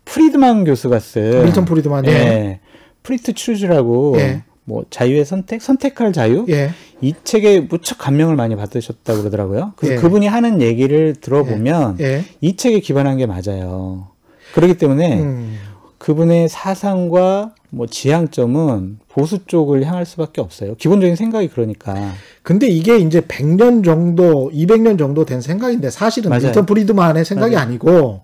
[0.05, 2.11] 프리드만 교수가 쓴 밀턴 프리드만 예.
[2.11, 2.61] 예.
[3.03, 4.45] Free to Choose라고 예.
[4.69, 6.71] 뭐 자유의 선택, 선택할 자유 예.
[7.01, 9.73] 이 책에 무척 감명을 많이 받으셨다 고 그러더라고요.
[9.77, 9.99] 그래서 예.
[9.99, 12.25] 그분이 하는 얘기를 들어보면 예.
[12.43, 14.09] 이 책에 기반한 게 맞아요.
[14.55, 15.59] 그렇기 때문에 음.
[15.97, 20.75] 그분의 사상과 뭐 지향점은 보수 쪽을 향할 수밖에 없어요.
[20.75, 22.13] 기본적인 생각이 그러니까.
[22.43, 26.43] 근데 이게 이제 100년 정도, 200년 정도 된 생각인데 사실은 맞아요.
[26.45, 27.67] 밀턴 프리드만의 생각이 맞아요.
[27.67, 28.21] 아니고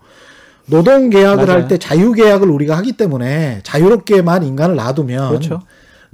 [0.66, 1.48] 노동 계약을.
[1.48, 5.60] 할 때 자유 계약을 우리가 하기 때문에 자유롭게만 인간을 놔두면 그렇죠.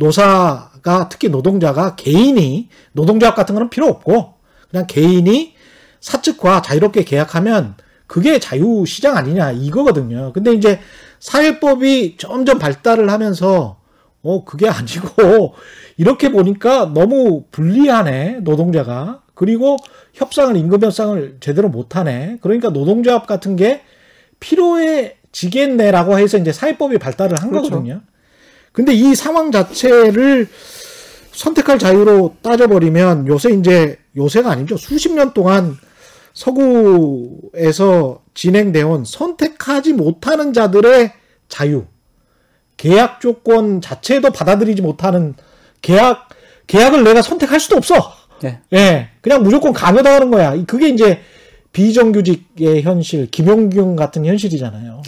[0.00, 4.34] 노사가 특히 노동자가 개인이 노동조합 같은 거는 필요 없고
[4.70, 5.54] 그냥 개인이
[6.00, 7.74] 사측과 자유롭게 계약하면
[8.06, 10.32] 그게 자유 시장 아니냐 이거거든요.
[10.32, 10.80] 근데 이제
[11.20, 13.78] 사회법이 점점 발달을 하면서
[14.22, 15.54] 어 그게 아니고
[15.96, 19.76] 이렇게 보니까 너무 불리하네 노동자가 그리고
[20.14, 22.38] 협상을 임금 협상을 제대로 못하네.
[22.40, 23.82] 그러니까 노동조합 같은 게
[24.40, 27.68] 필요해지겠네라고 해서 이제 사회법이 발달을 한 그렇죠.
[27.68, 28.00] 거거든요.
[28.72, 30.48] 근데 이 상황 자체를
[31.32, 34.76] 선택할 자유로 따져버리면 요새 이제 요새가 아니죠.
[34.76, 35.76] 수십 년 동안
[36.32, 41.12] 서구에서 진행되어 온 선택하지 못하는 자들의
[41.48, 41.84] 자유.
[42.76, 45.34] 계약 조건 자체도 받아들이지 못하는
[45.82, 46.28] 계약,
[46.66, 48.12] 계약을 내가 선택할 수도 없어.
[48.42, 48.60] 네.
[48.72, 49.08] 예.
[49.20, 50.56] 그냥 무조건 강요당하는 거야.
[50.64, 51.20] 그게 이제
[51.72, 55.02] 비정규직의 현실, 김용균 같은 현실이잖아요.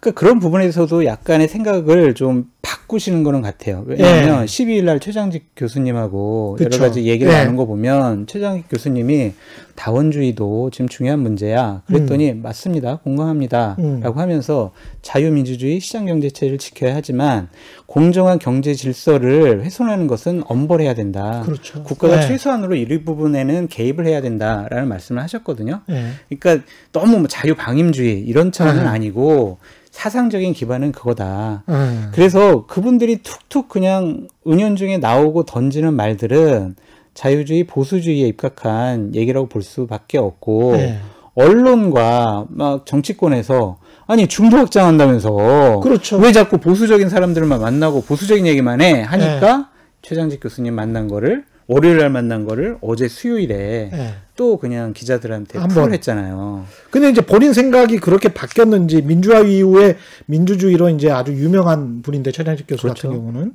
[0.00, 2.50] 그러니까 그런 부분에서도 약간의 생각을 좀
[2.84, 3.84] 바꾸시는 거는 같아요.
[3.86, 6.64] 왜냐하면 12일 날 최장직 교수님하고 예.
[6.64, 6.76] 그쵸.
[6.76, 7.38] 여러 가지 얘기를 예.
[7.38, 9.32] 나눈 거 보면 최장직 교수님이
[9.74, 11.82] 다원주의도 지금 중요한 문제야.
[11.86, 12.96] 그랬더니 맞습니다.
[12.96, 13.76] 공감합니다.
[13.80, 14.00] 음.
[14.00, 17.48] 라고 하면서 자유민주주의 시장경제체를 지켜야 하지만
[17.86, 21.42] 공정한 경제 질서를 훼손하는 것은 엄벌해야 된다.
[21.44, 21.82] 그렇죠.
[21.82, 22.28] 국가가 네.
[22.28, 25.80] 최소한으로 이 부분에는 개입을 해야 된다라는 말씀을 하셨거든요.
[25.90, 26.10] 예.
[26.38, 28.86] 그러니까 너무 뭐 자유방임주의 이런 차원은 음.
[28.86, 29.58] 아니고
[29.94, 31.62] 사상적인 기반은 그거다.
[31.68, 32.10] 음.
[32.12, 36.74] 그래서 그분들이 툭툭 그냥 은연중에 나오고 던지는 말들은
[37.14, 40.98] 자유주의 보수주의에 입각한 얘기라고 볼 수밖에 없고 예.
[41.36, 43.78] 언론과 막 정치권에서
[44.08, 46.18] 아니 중도 확장한다면서 그렇죠.
[46.18, 49.70] 왜 자꾸 보수적인 사람들만 만나고 보수적인 얘기만 해 하니까
[50.02, 54.14] 최장집 교수님 만난 거를 월요일 날 만난 거를 어제 수요일에 예.
[54.36, 55.84] 또 그냥 기자들한테 한 번.
[55.84, 56.66] 풀 했잖아요.
[56.90, 59.96] 근데 이제 본인 생각이 그렇게 바뀌었는지 민주화 이후에
[60.26, 63.08] 민주주의로 이제 아주 유명한 분인데 최장집 교수 그렇죠.
[63.08, 63.54] 같은 경우는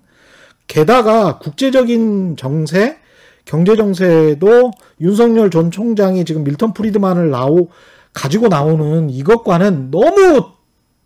[0.68, 2.98] 게다가 국제적인 정세,
[3.46, 7.70] 경제 정세도 윤석열 전 총장이 지금 밀턴 프리드만을 나오
[8.14, 10.52] 가지고 나오는 이것과는 너무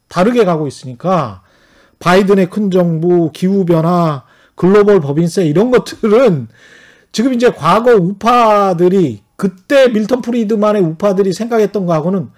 [0.07, 1.41] 다르게 가고 있으니까
[1.99, 4.23] 바이든의 큰 정부, 기후 변화,
[4.55, 6.47] 글로벌 법인세 이런 것들은
[7.13, 12.29] 지금 이제 과거 우파들이 그때 밀턴 프리드만의 우파들이 생각했던 거하고는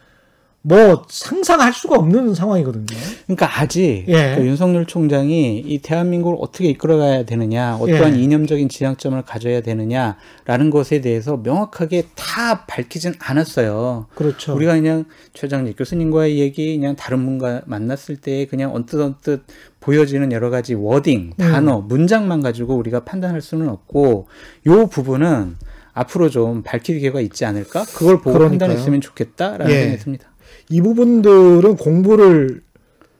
[0.67, 2.85] 뭐 상상할 수가 없는 상황이거든요.
[3.27, 4.33] 그러니까 아직 예.
[4.35, 8.23] 그 윤석열 총장이 이 대한민국을 어떻게 이끌어가야 되느냐, 어떠한 예.
[8.23, 14.07] 이념적인 지향점을 가져야 되느냐라는 것에 대해서 명확하게 다 밝히진 않았어요.
[14.15, 14.55] 그렇죠.
[14.55, 19.43] 우리가 그냥 최장직 교수님과의 얘기, 그냥 다른 분과 만났을 때 그냥 언뜻 언뜻
[19.81, 21.51] 보여지는 여러 가지 워딩, 음.
[21.51, 24.27] 단어, 문장만 가지고 우리가 판단할 수는 없고
[24.65, 25.57] 요 부분은
[25.93, 27.85] 앞으로 좀 밝힐 기회가 있지 않을까?
[27.85, 28.49] 그걸 보고 그러니까요.
[28.49, 29.81] 판단했으면 좋겠다라는 예.
[29.81, 30.29] 생각이 듭니다.
[30.69, 32.61] 이 부분들은 공부를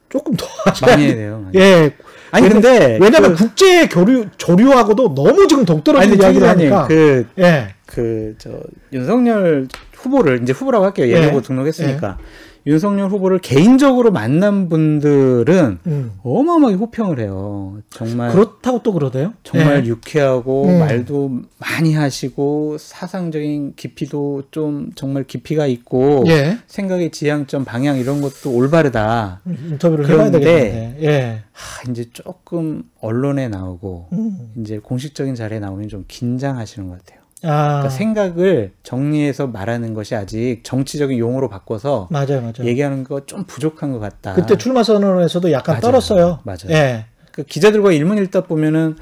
[0.08, 0.46] 조금 더
[0.86, 1.40] 많이 해야 돼요.
[1.44, 1.58] 많이.
[1.58, 1.92] 예.
[2.32, 7.26] 아니 왜냐- 근데 왜냐면 그- 국제 교류 조류하고도 너무 지금 동떨어진 아니 이야기를 하니까 그
[7.38, 7.74] 예.
[7.86, 8.50] 그 저
[8.92, 11.06] 윤석열 후보를 이제 후보라고 할게요.
[11.08, 11.12] 예.
[11.22, 12.18] 예후보 등록했으니까
[12.66, 16.12] 윤석열 후보를 개인적으로 만난 분들은 음.
[16.24, 17.78] 어마어마하게 호평을 해요.
[17.90, 19.34] 정말 그렇다고 또 그러대요.
[19.44, 19.88] 정말 예.
[19.88, 20.78] 유쾌하고 음.
[20.80, 26.58] 말도 많이 하시고 사상적인 깊이도 좀 정말 깊이가 있고 예.
[26.66, 29.42] 생각의 지향점 방향 이런 것도 올바르다.
[29.46, 30.98] 인터뷰를 해봐야 되겠는데.
[31.02, 31.42] 예.
[31.52, 34.52] 하, 이제 조금 언론에 나오고 음.
[34.58, 37.15] 이제 공식적인 자리에 나오면 좀 긴장하시는 것 같아요.
[37.42, 37.66] 아.
[37.80, 42.64] 그러니까 생각을 정리해서 말하는 것이 아직 정치적인 용어로 바꿔서 맞아요, 맞아요.
[42.64, 44.34] 얘기하는 거 좀 부족한 것 같다.
[44.34, 45.80] 그때 출마 선언에서도 약간 맞아요.
[45.82, 46.38] 떨었어요.
[46.44, 46.70] 맞아요.
[46.70, 47.06] 예.
[47.32, 48.96] 그 기자들과 일문 읽다 보면은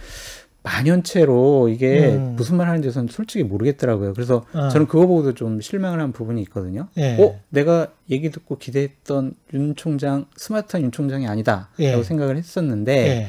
[0.65, 2.35] 만연체로 이게 음.
[2.37, 4.15] 무슨 말 하는지 저는 솔직히 모르겠더라고요.
[4.15, 4.69] 그래서 어.
[4.71, 6.89] 저는 그거 보고도 좀 실망을 한 부분이 있거든요.
[6.97, 7.17] 예.
[7.23, 12.03] 어, 내가 얘기 듣고 기대했던 윤 총장 스마트한 윤 총장이 아니다라고 예.
[12.03, 13.27] 생각을 했었는데 예.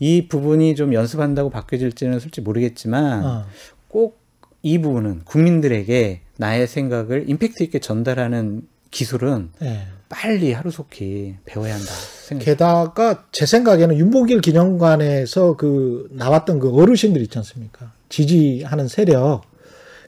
[0.00, 3.44] 이 부분이 좀 연습한다고 바뀌어질지는 솔직히 모르겠지만 어.
[3.86, 4.18] 꼭
[4.66, 9.86] 이 부분은 국민들에게 나의 생각을 임팩트 있게 전달하는 기술은 예.
[10.08, 12.44] 빨리 하루속히 배워야 한다 생각.
[12.44, 17.92] 게다가 제 생각에는 윤복일 기념관에서 그 나왔던 그 어르신들 있지 않습니까?
[18.08, 19.42] 지지하는 세력.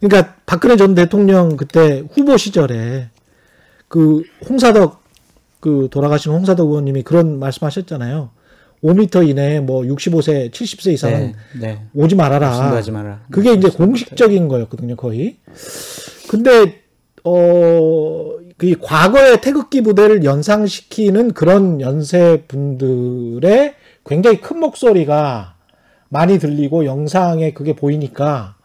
[0.01, 3.11] 그러니까 박근혜 전 대통령 그때 후보 시절에
[3.87, 5.05] 그 홍사덕
[5.61, 8.31] 그 돌아가신 홍사덕 의원님이 그런 말씀하셨잖아요.
[8.83, 11.83] 5m 이내에 뭐 65세, 70세 이상은 네, 네.
[11.95, 12.51] 오지 말아라.
[12.77, 13.23] 하지 마라.
[13.31, 15.37] 그게 이제 공식적인 거였거든요, 거의.
[16.29, 16.83] 근데
[17.25, 25.57] 어, 그 과거의 태극기 부대를 연상시키는 그런 연세 분들의 굉장히 큰 목소리가
[26.09, 28.57] 많이 들리고 영상에 그게 보이니까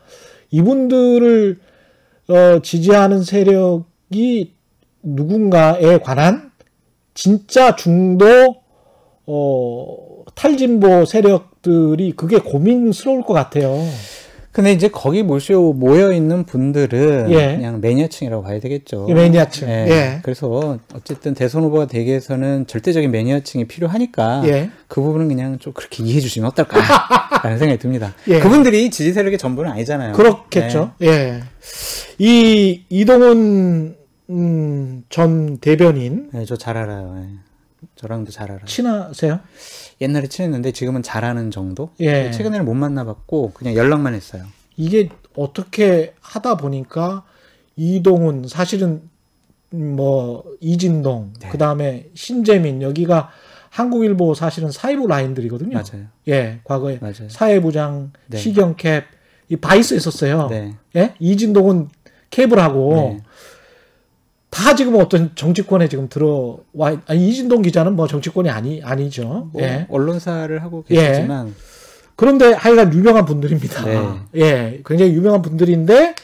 [0.52, 1.60] 이분들을
[2.30, 4.54] 어, 지지하는 세력이
[5.04, 6.52] 누군가에 관한
[7.14, 8.63] 진짜 중도
[9.26, 13.78] 어, 탈진보 세력들이 그게 고민스러울 것 같아요.
[14.52, 17.56] 근데 이제 거기 모셔 모여 있는 분들은 예.
[17.56, 19.08] 그냥 매니아층이라고 봐야 되겠죠.
[19.10, 19.68] 이 매니아층.
[19.68, 19.88] 예.
[19.90, 20.20] 예.
[20.22, 24.70] 그래서 어쨌든 대선 후보가 되기 위해서는 절대적인 매니아층이 필요하니까 예.
[24.88, 28.14] 그 부분은 그냥 좀 그렇게 이해해 주시면 어떨까라는 생각이 듭니다.
[28.28, 28.40] 예.
[28.40, 30.14] 그분들이 지지 세력의 전부는 아니잖아요.
[30.14, 30.92] 그렇겠죠.
[31.02, 31.40] 예.
[32.20, 33.96] 이 이동훈
[34.30, 37.26] 음, 전 대변인 네, 저 잘 알아요.
[38.04, 38.08] 예.
[38.08, 38.66] 저랑도 잘 알아요.
[38.66, 39.40] 친하세요?
[40.02, 41.90] 옛날에 친했는데 지금은 잘하는 정도?
[42.00, 42.32] 예.
[42.32, 44.44] 최근에는 못 만나봤고 그냥 연락만 했어요.
[44.76, 47.24] 이게 어떻게 하다 보니까
[47.76, 49.10] 이동훈 사실은
[49.70, 51.50] 뭐 이진동 네.
[51.50, 53.32] 그다음에 신재민 여기가
[53.70, 55.74] 한국일보 사실은 사이로 라인들이거든요.
[55.74, 56.06] 맞아요.
[56.28, 57.30] 예, 과거에 맞아요.
[57.30, 58.38] 사회부장, 네.
[58.38, 59.06] 시경캡
[59.50, 60.48] 이 vice 했었어요.
[60.50, 60.76] 네.
[60.96, 61.16] 예?
[61.20, 61.90] 이진동은
[62.30, 63.24] 캡을 하고 네.
[64.54, 69.50] 다 지금 어떤 정치권에 지금 들어와 아니, 이진동 기자는 뭐 정치권이 아니 아니죠.
[69.52, 69.88] 뭐 예.
[69.90, 70.96] 언론사를 하고 예.
[70.96, 71.56] 계시지만
[72.16, 73.86] 그런데 하여간 유명한 분들입니다.
[73.86, 74.20] 네.
[74.36, 76.16] 예, 굉장히 유명한 분들인데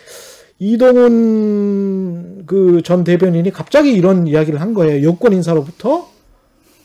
[0.60, 5.08] 이동훈 그 전 대변인이 갑자기 이런 이야기를 한 거예요.
[5.08, 6.08] 여권 인사로부터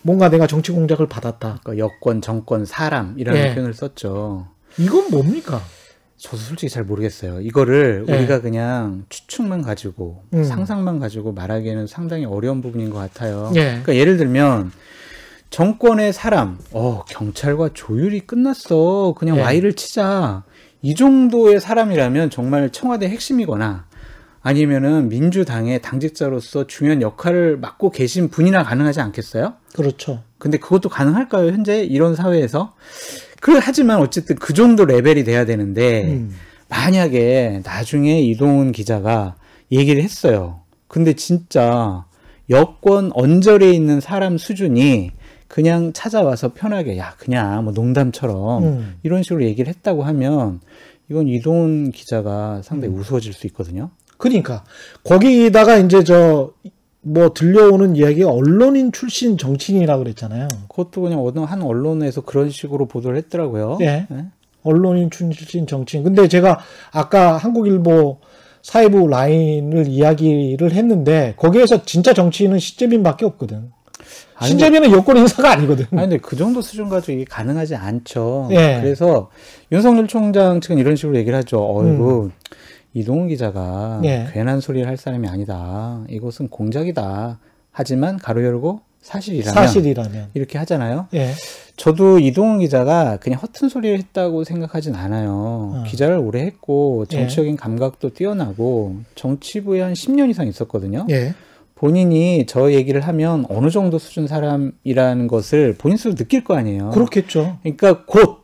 [0.02, 1.60] 뭔가 내가 정치 공작을 받았다.
[1.62, 3.54] 그러니까 여권, 정권, 사람 이라는 예.
[3.54, 4.46] 표현을 썼죠.
[4.78, 5.62] 이건 뭡니까?
[6.24, 7.42] 저도 솔직히 잘 모르겠어요.
[7.42, 8.16] 이거를 예.
[8.16, 10.42] 우리가 그냥 추측만 가지고 음.
[10.42, 13.52] 상상만 가지고 말하기에는 상당히 어려운 부분인 것 같아요.
[13.56, 13.64] 예.
[13.64, 14.72] 그러니까 예를 들면
[15.50, 19.14] 정권의 사람, 어 경찰과 조율이 끝났어.
[19.18, 19.42] 그냥 예.
[19.42, 20.44] 와이를 치자.
[20.80, 23.84] 이 정도의 사람이라면 정말 청와대 핵심이거나
[24.40, 29.54] 아니면은 민주당의 당직자로서 중요한 역할을 맡고 계신 분이나 가능하지 않겠어요?
[29.74, 30.22] 그렇죠.
[30.38, 31.48] 근데 그것도 가능할까요?
[31.48, 32.74] 현재 이런 사회에서?
[33.44, 36.34] 그 하지만 어쨌든 그 정도 레벨이 돼야 되는데 음.
[36.70, 39.36] 만약에 나중에 이동훈 기자가
[39.70, 40.62] 얘기를 했어요.
[40.88, 42.06] 근데 진짜
[42.48, 45.10] 여권 언저리에 있는 사람 수준이
[45.46, 48.94] 그냥 찾아와서 편하게 야 그냥 뭐 농담처럼 음.
[49.02, 50.60] 이런 식으로 얘기를 했다고 하면
[51.10, 53.90] 이건 이동훈 기자가 상당히 우스워질 수 있거든요.
[54.16, 54.64] 그러니까
[55.02, 56.54] 거기다가 이제 저
[57.06, 60.48] 뭐 들려오는 이야기가 언론인 출신 정치인이라 그랬잖아요.
[60.68, 63.78] 그것도 그냥 어느 한 언론에서 그런 식으로 보도를 했더라고요.
[63.82, 64.06] 예.
[64.08, 64.26] 네?
[64.62, 66.02] 언론인 출신 정치인.
[66.02, 66.58] 근데 제가
[66.90, 68.18] 아까 한국일보
[68.62, 73.70] 사회부 라인을 이야기를 했는데 거기에서 진짜 정치인은 신재민밖에 없거든.
[74.36, 75.86] 아니, 신재민은 여권 인사가 아니거든.
[75.92, 78.48] 아니 근데 그 정도 수준 가지고 이게 가능하지 않죠.
[78.52, 78.80] 예.
[78.80, 79.30] 그래서
[79.70, 81.58] 윤석열 총장 측은 이런 식으로 얘기를 하죠.
[81.60, 82.30] 어이구
[82.94, 84.04] 이동훈 기자가 음.
[84.04, 84.28] 예.
[84.32, 86.02] 괜한 소리를 할 사람이 아니다.
[86.08, 87.38] 이것은 공작이다.
[87.72, 90.28] 하지만 가로 열고 사실이라면 사실이라면.
[90.32, 91.08] 이렇게 하잖아요.
[91.12, 91.32] 예.
[91.76, 95.32] 저도 이동훈 기자가 그냥 허튼 소리를 했다고 생각하진 않아요.
[95.74, 95.84] 어.
[95.86, 97.16] 기자를 오래 했고 예.
[97.16, 101.06] 정치적인 감각도 뛰어나고 정치부에 한 10년 이상 있었거든요.
[101.10, 101.34] 예.
[101.74, 106.90] 본인이 저 얘기를 하면 어느 정도 수준 사람이라는 것을 본인 스스로 느낄 거 아니에요.
[106.90, 107.58] 그렇겠죠.
[107.62, 108.38] 그러니까 곧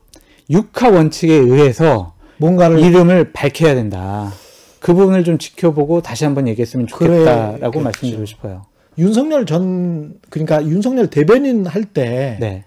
[0.50, 4.32] 육하 원칙에 의해서 뭔가를 이름을 밝혀야 된다.
[4.80, 7.80] 그 부분을 좀 지켜보고 다시 한번 얘기했으면 좋겠다라고 그래겠죠.
[7.80, 8.62] 말씀드리고 싶어요.
[8.98, 12.64] 윤석열 전 그러니까 윤석열 대변인 할때 네.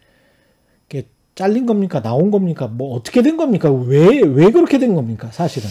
[0.87, 2.01] 이게 잘린 겁니까?
[2.01, 2.67] 나온 겁니까?
[2.67, 3.71] 뭐 어떻게 된 겁니까?
[3.71, 5.29] 왜왜 그렇게 된 겁니까?
[5.31, 5.67] 사실은.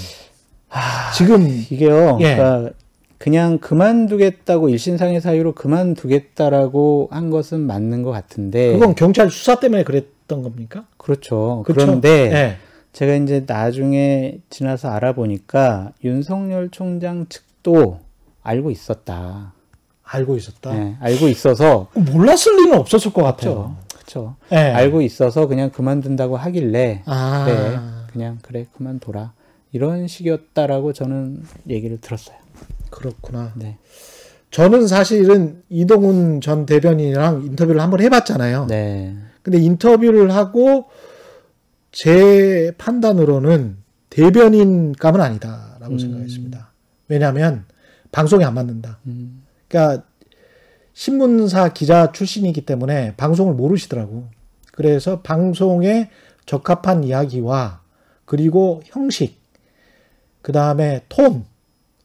[1.16, 2.18] 지금 이게요.
[2.20, 2.36] 예.
[2.36, 2.70] 그러니까
[3.18, 10.42] 그냥 그만두겠다고 일신상의 사유로 그만두겠다라고 한 것은 맞는 것 같은데 그건 경찰 수사 때문에 그랬던
[10.42, 10.86] 겁니까?
[10.96, 11.62] 그렇죠.
[11.64, 11.86] 그렇죠?
[11.86, 12.56] 그런데 예.
[12.92, 18.00] 제가 이제 나중에 지나서 알아보니까 윤석열 총장 측도
[18.42, 19.54] 알고 있었다.
[20.02, 20.72] 알고 있었다.
[20.74, 23.76] 네, 알고 있어서 몰랐을 리는 없었을 것 같아요.
[23.94, 24.36] 그렇죠.
[24.52, 24.56] 예.
[24.56, 27.44] 알고 있어서 그냥 그만둔다고 하길래 아.
[27.46, 27.78] 그래
[28.12, 29.32] 그냥 그래 그만둬라
[29.72, 32.36] 이런 식이었다라고 저는 얘기를 들었어요.
[32.90, 33.52] 그렇구나.
[33.54, 33.78] 네.
[34.50, 38.66] 저는 사실은 이동훈 전 대변인이랑 인터뷰를 한번 해봤잖아요.
[38.66, 39.16] 네.
[39.42, 40.90] 근데 인터뷰를 하고
[41.92, 43.76] 제 판단으로는
[44.10, 45.98] 대변인 감은 아니다라고 음.
[45.98, 46.72] 생각했습니다.
[47.08, 47.64] 왜냐하면
[48.10, 48.98] 방송에 안 맞는다.
[49.06, 50.04] 음, 그러니까
[50.94, 54.28] 신문사 기자 출신이기 때문에 방송을 모르시더라고.
[54.72, 56.10] 그래서 방송에
[56.46, 57.82] 적합한 이야기와
[58.24, 59.38] 그리고 형식,
[60.40, 61.44] 그 다음에 톤,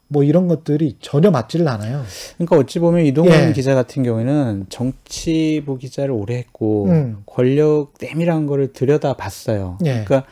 [0.09, 2.03] 뭐 이런 것들이 전혀 맞지를 않아요.
[2.37, 3.53] 그러니까 어찌 보면 이동훈 예.
[3.53, 7.17] 기자 같은 경우에는 정치부 기자를 오래 했고 음.
[7.25, 9.77] 권력 내밀한 거를 들여다 봤어요.
[9.85, 10.03] 예.
[10.05, 10.23] 그러니까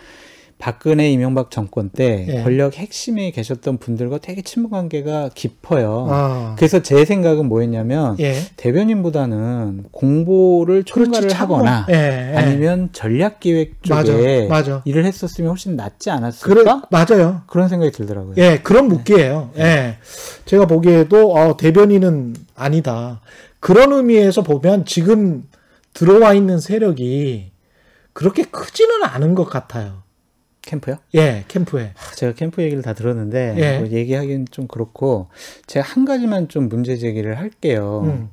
[0.57, 2.43] 박근혜 이명박 정권 때 예.
[2.43, 6.07] 권력 핵심에 계셨던 분들과 되게 친분 관계가 깊어요.
[6.09, 8.35] 아, 그래서 제 생각은 뭐였냐면 예.
[8.55, 11.55] 대변인보다는 공보를 총괄을 참고.
[11.57, 12.37] 하거나 예, 예.
[12.37, 14.81] 아니면 전략 기획 맞아, 쪽에 맞아.
[14.85, 16.83] 일을 했었으면 훨씬 낫지 그래, 않았을까?
[16.89, 17.41] 맞아요.
[17.47, 18.35] 그런 생각이 들더라고요.
[18.37, 19.51] 예, 그런 묵기예요.
[19.57, 19.97] 예.
[20.45, 23.19] 제가 보기에도 어, 대변인은 아니다.
[23.59, 25.43] 그런 의미에서 보면 지금
[25.93, 27.51] 들어와 있는 세력이
[28.13, 30.04] 그렇게 크지는 않은 것 같아요.
[30.65, 30.97] 캠프요?
[31.13, 31.91] 예, 캠프에.
[31.95, 33.79] 하, 제가 캠프 얘기를 다 들었는데 예.
[33.79, 35.27] 뭐 얘기하기는 좀 그렇고
[35.67, 38.01] 제가 한 가지만 좀 문제 제기를 할게요.
[38.05, 38.29] 음.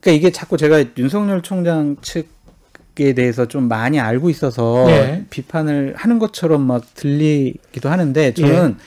[0.00, 5.24] 그러니까 이게 자꾸 제가 윤석열 총장 측에 대해서 좀 많이 알고 있어서 네.
[5.30, 8.82] 비판을 하는 것처럼 막 들리기도 하는데 저는 예.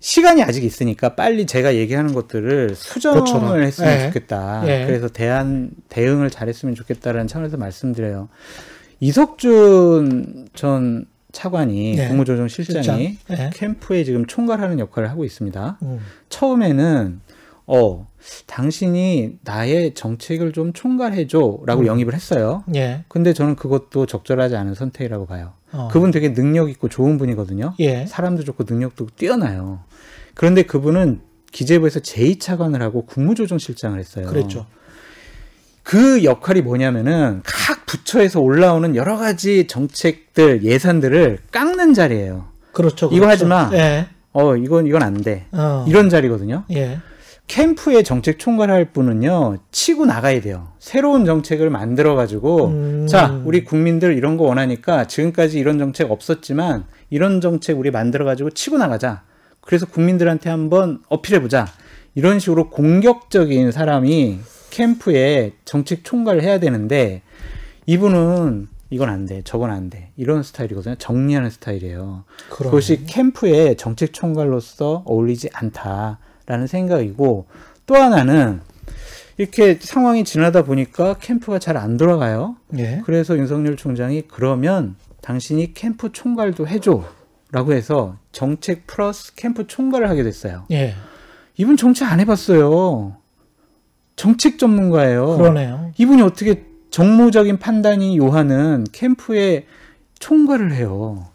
[0.00, 3.56] 시간이 아직 있으니까 빨리 제가 얘기하는 것들을 수정을 그렇죠.
[3.56, 4.06] 했으면 예.
[4.06, 4.62] 좋겠다.
[4.66, 4.86] 예.
[4.86, 8.28] 그래서 대안 대응을 잘했으면 좋겠다라는 차원에서 말씀드려요.
[9.00, 12.08] 이석준 전 차관이 네.
[12.08, 13.00] 국무조정 실장이 실장.
[13.38, 13.50] 예.
[13.52, 15.78] 캠프에 지금 총괄하는 역할을 하고 있습니다.
[15.82, 16.00] 음.
[16.30, 17.20] 처음에는
[17.66, 18.06] 어
[18.46, 21.86] 당신이 나의 정책을 좀 총괄해줘라고 음.
[21.86, 22.64] 영입을 했어요.
[22.74, 23.04] 예.
[23.08, 25.52] 근데 저는 그것도 적절하지 않은 선택이라고 봐요.
[25.72, 25.88] 어.
[25.92, 27.74] 그분 되게 능력 있고 좋은 분이거든요.
[27.80, 28.06] 예.
[28.06, 29.80] 사람도 좋고 능력도 뛰어나요.
[30.34, 31.20] 그런데 그분은
[31.52, 34.26] 기재부에서 제2차관을 하고 국무조정실장을 했어요.
[34.26, 34.66] 그랬죠.
[35.84, 42.46] 그 역할이 뭐냐면은 각 부처에서 올라오는 여러 가지 정책들 예산들을 깎는 자리예요.
[42.72, 43.06] 그렇죠.
[43.06, 43.30] 이거 그렇죠.
[43.30, 43.70] 하지 마.
[43.74, 44.08] 예.
[44.32, 45.46] 어 이건 이건 안 돼.
[45.52, 45.84] 어.
[45.86, 46.64] 이런 자리거든요.
[46.72, 46.98] 예.
[47.46, 50.72] 캠프의 정책 총괄할 분은요 치고 나가야 돼요.
[50.78, 53.06] 새로운 정책을 만들어 가지고 음.
[53.06, 58.50] 자 우리 국민들 이런 거 원하니까 지금까지 이런 정책 없었지만 이런 정책 우리 만들어 가지고
[58.50, 59.22] 치고 나가자.
[59.60, 61.66] 그래서 국민들한테 한번 어필해 보자.
[62.14, 64.38] 이런 식으로 공격적인 사람이
[64.74, 67.22] 캠프에 정책 총괄을 해야 되는데
[67.86, 70.10] 이분은 이건 안 돼, 저건 안 돼.
[70.16, 70.96] 이런 스타일이거든요.
[70.96, 72.24] 정리하는 스타일이에요.
[72.50, 72.70] 그러네.
[72.70, 77.46] 그것이 캠프의 정책 총괄로서 어울리지 않다라는 생각이고
[77.86, 78.60] 또 하나는
[79.38, 82.56] 이렇게 상황이 지나다 보니까 캠프가 잘 안 돌아가요.
[82.76, 83.00] 예.
[83.04, 87.04] 그래서 윤석열 총장이 그러면 당신이 캠프 총괄도 해줘
[87.52, 90.64] 라고 해서 정책 플러스 캠프 총괄을 하게 됐어요.
[90.72, 90.94] 예.
[91.56, 93.16] 이분 정치 안 해봤어요.
[94.16, 95.36] 정책 전문가예요.
[95.36, 95.92] 그러네요.
[95.98, 99.66] 이분이 어떻게 정무적인 판단이 요하는 캠프에
[100.18, 101.26] 총괄을 해요.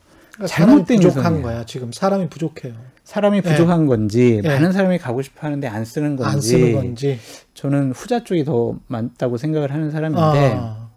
[0.45, 1.41] 사람이 잘못된 부족한.
[1.41, 1.65] 거야.
[1.65, 2.73] 지금 사람이 부족해요.
[3.03, 4.47] 사람이 부족한 건지 예.
[4.47, 7.19] 많은 사람이 가고 싶어 하는데 안 쓰는 건지, 안 쓰는 건지.
[7.55, 10.89] 저는 후자 쪽이 더 많다고 생각을 하는 사람인데 아.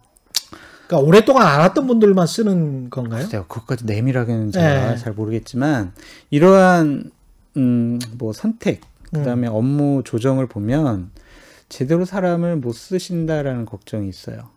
[0.87, 3.23] 그러니까 오랫동안 안 왔던 분들만 쓰는 건가요?
[3.23, 4.97] 글쎄요 그것까지 내밀하게는 제가 예.
[4.97, 5.91] 잘 모르겠지만
[6.29, 7.09] 이러한
[7.57, 9.53] 음, 뭐 선택 그다음에 음.
[9.53, 11.09] 업무 조정을 보면
[11.73, 14.49] 제대로 사람을 못 쓰신다라는 걱정이 있어요.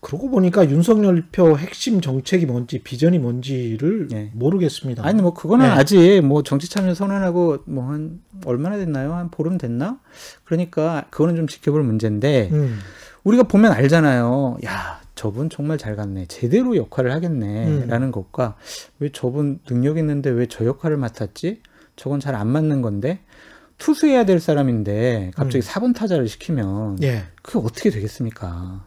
[0.00, 4.30] 그러고 보니까 윤석열 표 핵심 정책이 뭔지 비전이 뭔지를 예.
[4.34, 5.06] 모르겠습니다.
[5.06, 5.70] 아니 뭐 그거는 네.
[5.70, 9.14] 아직 뭐 정치 참여 선언하고 뭐 한 얼마나 됐나요?
[9.14, 10.00] 한 보름 됐나?
[10.44, 12.80] 그러니까 그거는 좀 지켜볼 문제인데 음,
[13.22, 14.58] 우리가 보면 알잖아요.
[14.66, 16.26] 야 저분 정말 잘 갔네.
[16.26, 17.14] 제대로 역할을 음.
[17.14, 18.56] 하겠네라는 것과
[18.98, 21.62] 왜 저분 능력 있는데 왜 저 역할을 맡았지?
[21.96, 23.20] 저건 잘 안 맞는 건데
[23.78, 25.62] 투수해야 될 사람인데 갑자기 음.
[25.62, 28.84] 사 4번 타자를 시키면 예, 그게 어떻게 되겠습니까?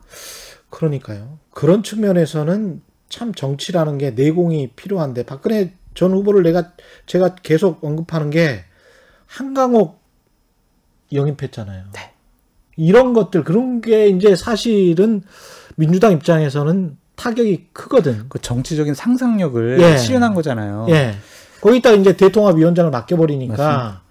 [0.69, 1.39] 그러니까요.
[1.51, 6.73] 그런 측면에서는 참 정치라는 게 내공이 필요한데 박근혜 전 후보를 내가
[7.05, 8.65] 제가 계속 언급하는 게
[9.25, 9.99] 한강옥
[11.13, 11.85] 영입했잖아요.
[11.93, 12.11] 네.
[12.75, 15.23] 이런 것들 그런 게 이제 사실은
[15.75, 18.25] 민주당 입장에서는 타격이 크거든.
[18.29, 19.97] 그 정치적인 상상력을 예.
[19.97, 20.85] 실현한 거잖아요.
[20.89, 21.15] 예.
[21.61, 24.01] 거기다 이제 대통합 위원장을 맡겨버리니까 맞습니다.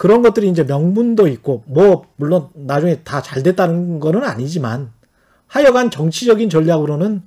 [0.00, 4.92] 그런 것들이 이제 명분도 있고 뭐 물론 나중에 다 잘 됐다는 거는 아니지만
[5.46, 7.20] 하여간 정치적인 전략으로는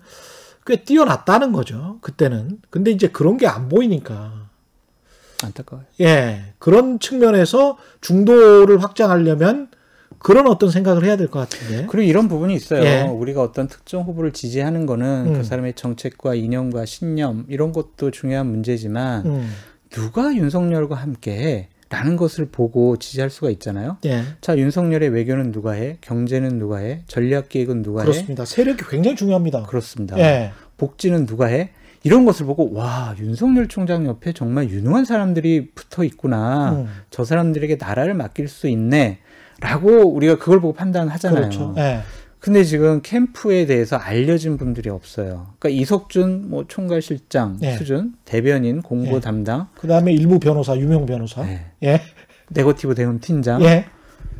[0.65, 1.99] 꽤 뛰어났다는 거죠.
[2.01, 2.57] 그때는.
[2.71, 4.47] 근데 이제 그런 게 안 보이니까.
[5.43, 5.85] 안타까워요.
[6.01, 6.53] 예.
[6.57, 9.67] 그런 측면에서 중도를 확장하려면
[10.17, 11.85] 그런 어떤 생각을 해야 될 것 같은데.
[11.91, 12.81] 그리고 이런 부분이 있어요.
[12.83, 13.01] 예.
[13.03, 15.33] 우리가 어떤 특정 후보를 지지하는 거는 음.
[15.33, 19.51] 그 사람의 정책과 이념과 신념 이런 것도 중요한 문제지만 음.
[19.91, 21.67] 누가 윤석열과 함께해?
[21.93, 23.97] 라는 것을 보고 지지할 수가 있잖아요.
[24.05, 24.23] 예.
[24.41, 25.97] 자, 윤석열의 외교는 누가 해?
[26.01, 27.03] 경제는 누가 해?
[27.05, 28.05] 전략 기획은 누가 해?
[28.07, 28.45] 그렇습니다.
[28.45, 29.61] 세력이 굉장히 중요합니다.
[29.67, 30.17] 그렇습니다.
[30.17, 30.53] 예.
[30.77, 31.69] 복지는 누가 해?
[32.01, 36.71] 이런 것을 보고 와 윤석열 총장 옆에 정말 유능한 사람들이 붙어 있구나.
[36.71, 36.87] 음.
[37.11, 41.41] 저 사람들에게 나라를 맡길 수 있네.라고 우리가 그걸 보고 판단하잖아요.
[41.41, 41.75] 그렇죠.
[41.77, 41.99] 예.
[42.43, 45.53] 근데 지금 캠프에 대해서 알려진 분들이 없어요.
[45.59, 47.77] 그러니까 이석준 뭐 총괄실장 네.
[47.77, 49.19] 수준 대변인 공보 네.
[49.21, 51.41] 담당 그 다음에 일부 변호사, 유명 변호사.
[51.43, 51.67] 네.
[51.83, 52.01] 예.
[52.49, 53.85] 네거티브 대응 팀장 예.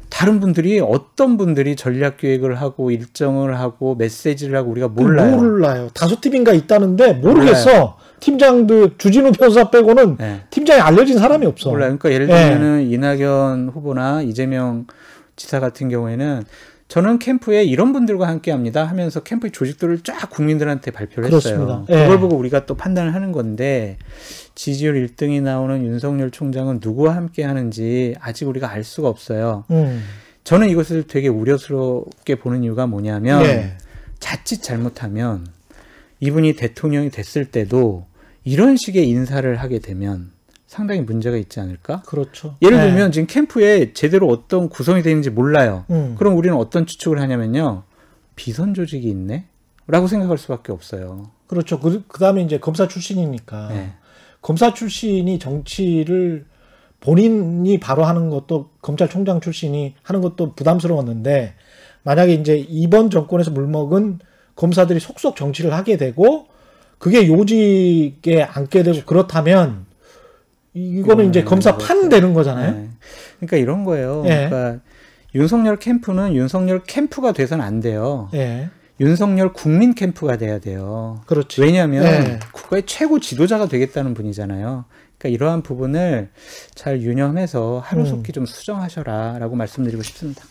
[0.10, 5.38] 다른 분들이 어떤 분들이 전략 기획을 하고 일정을 하고 메시지를 하고 우리가 몰라요.
[5.38, 5.88] 몰라요.
[5.94, 7.98] 다섯 팀인가 있다는데 모르겠어.
[8.20, 10.42] 팀장들 주진우 변호사 빼고는 네.
[10.50, 11.70] 팀장이 알려진 사람이 없어.
[11.70, 11.98] 몰라요.
[11.98, 12.50] 그러니까 예를 예.
[12.50, 14.88] 들면은 이낙연 후보나 이재명
[15.38, 16.44] 지사 같은 경우에는
[16.94, 21.82] 저는 캠프에 이런 분들과 함께 합니다 하면서 캠프의 조직들을 쫙 국민들한테 발표를 그렇습니다.
[21.82, 21.86] 했어요.
[21.90, 22.04] 예.
[22.04, 23.98] 그걸 보고 우리가 또 판단을 하는 건데
[24.54, 29.64] 지지율 1등이 나오는 윤석열 총장은 누구와 함께 하는지 아직 우리가 알 수가 없어요.
[29.72, 30.04] 음.
[30.44, 33.76] 저는 이것을 되게 우려스럽게 보는 이유가 뭐냐면 예.
[34.20, 35.48] 자칫 잘못하면
[36.20, 38.06] 이분이 대통령이 됐을 때도
[38.44, 40.30] 이런 식의 인사를 하게 되면
[40.74, 42.02] 상당히 문제가 있지 않을까?
[42.02, 42.56] 그렇죠.
[42.64, 42.82] 예를 예.
[42.82, 45.86] 들면 지금 캠프에 제대로 어떤 구성이 되는지 몰라요.
[45.92, 46.16] 음.
[46.18, 47.84] 그럼 우리는 어떤 추측을 하냐면요.
[48.36, 49.46] 비선 조직이 있네?
[49.86, 51.30] 라고 생각할 수밖에 없어요.
[51.46, 51.80] 그렇죠.
[51.80, 53.68] 그, 그 다음에 이제 검사 출신이니까.
[53.70, 53.94] 네.
[54.42, 56.46] 검사 출신이 정치를
[57.00, 61.54] 본인이 바로 하는 것도 검찰총장 출신이 하는 것도 부담스러웠는데
[62.02, 64.20] 만약에 이제 이번 정권에서 물먹은
[64.56, 66.48] 검사들이 속속 정치를 하게 되고
[66.98, 69.86] 그게 요직에 앉게 되고 그렇다면
[70.74, 72.72] 이거는 이제 네, 검사 네, 판 되는 거잖아요.
[72.72, 72.90] 네.
[73.40, 74.24] 그러니까 이런 거예요.
[74.26, 74.50] 예.
[74.50, 74.80] 그러니까
[75.36, 78.30] 윤석열 캠프는 윤석열 캠프가 돼서는 안 돼요.
[78.34, 78.70] 예.
[79.00, 81.22] 윤석열 국민 캠프가 돼야 돼요.
[81.26, 81.62] 그렇지.
[81.62, 82.40] 왜냐하면 네.
[82.52, 84.86] 국가의 최고 지도자가 되겠다는 분이잖아요.
[85.18, 86.30] 그러니까 이러한 부분을
[86.76, 88.34] 잘 유념해서 하루속히 음.
[88.34, 90.44] 좀 수정하셔라라고 말씀드리고 싶습니다.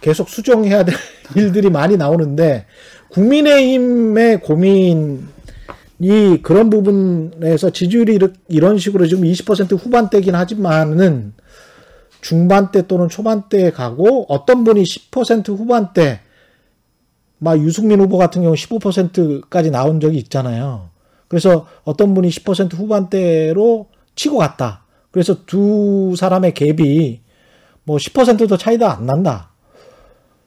[0.00, 0.94] 계속 수정해야 될
[1.36, 2.66] 일들이 많이 나오는데
[3.10, 5.28] 국민의힘의 고민
[6.00, 11.32] 이 그런 부분에서 지지율이 이런 식으로 지금 20% 후반대긴 하지만은
[12.20, 16.20] 중반대 또는 초반대에 가고 어떤 분이 10% 후반대
[17.38, 20.90] 막 유승민 후보 같은 경우 15%까지 나온 적이 있잖아요.
[21.28, 24.84] 그래서 어떤 분이 10% 후반대로 치고 갔다.
[25.10, 27.20] 그래서 두 사람의 갭이
[27.84, 29.50] 뭐 10%도 차이도 안 난다.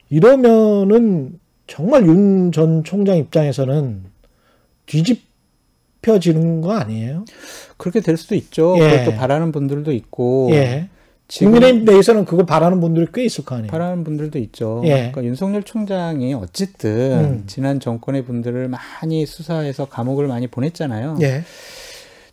[0.10, 4.06] 이러면은 정말 윤 전 총장 입장에서는
[4.86, 5.27] 뒤집
[6.04, 7.26] 혀지는 거 아니에요?
[7.78, 8.76] 그렇게 될 수도 있죠.
[8.80, 9.04] 예.
[9.04, 10.90] 또 바라는 분들도 있고 예.
[11.30, 13.70] 국민의힘 내에서는 그걸 바라는 분들이 꽤 있을 거 아니에요?
[13.70, 14.82] 바라는 분들도 있죠.
[14.86, 14.90] 예.
[14.90, 17.44] 그러니까 윤석열 총장이 어쨌든 음.
[17.48, 21.18] 지난 정권의 분들을 많이 수사해서 감옥을 많이 보냈잖아요.
[21.22, 21.44] 예.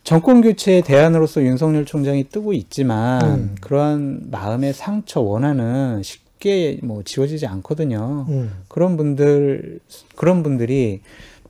[0.05, 3.55] 정권 교체의 대안으로서 윤석열 총장이 뜨고 있지만 음.
[3.59, 8.25] 그러한 마음의 상처 원한은 쉽게 뭐 지워지지 않거든요.
[8.29, 8.51] 음.
[8.69, 9.79] 그런 분들
[10.15, 11.01] 그런 분들이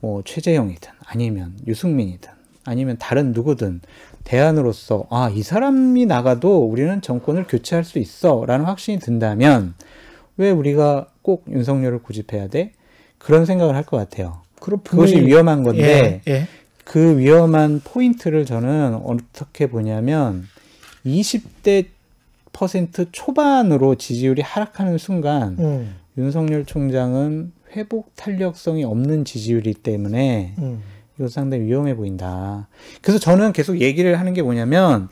[0.05, 2.29] 뭐 최재형이든 아니면 유승민이든
[2.63, 3.81] 아니면 다른 누구든
[4.23, 9.73] 대안으로서 아, 이 사람이 나가도 우리는 정권을 교체할 수 있어 라는 확신이 든다면
[10.37, 12.73] 왜 우리가 꼭 윤석열을 고집해야 돼?
[13.17, 14.41] 그런 생각을 할 것 같아요.
[14.59, 16.47] 그럼 그것이 위험한 건데 예, 예.
[16.83, 20.47] 그 위험한 포인트를 저는 어떻게 보냐면
[21.03, 21.87] 20대
[22.53, 30.81] 퍼센트 초반으로 지지율이 하락하는 순간 음, 윤석열 총장은 회복 탄력성이 없는 지지율이기 때문에 음.
[31.17, 32.67] 이거 상당히 위험해 보인다.
[33.01, 35.09] 그래서 저는 계속 얘기를 하는 게 뭐냐면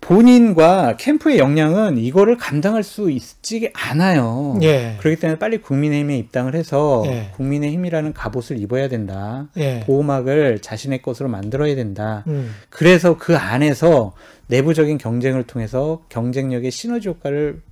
[0.00, 4.56] 본인과 캠프의 역량은 이거를 감당할 수 있지 않아요.
[4.62, 4.96] 예.
[5.00, 7.30] 그렇기 때문에 빨리 국민의힘에 입당을 해서 예.
[7.34, 9.48] 국민의힘이라는 갑옷을 입어야 된다.
[9.56, 9.80] 예.
[9.84, 12.22] 보호막을 자신의 것으로 만들어야 된다.
[12.28, 12.54] 음.
[12.70, 14.12] 그래서 그 안에서
[14.46, 17.62] 내부적인 경쟁을 통해서 경쟁력의 시너지 효과를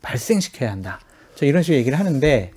[0.00, 1.00] 발생시켜야 한다.
[1.34, 2.52] 저 이런 식으로 얘기를 하는데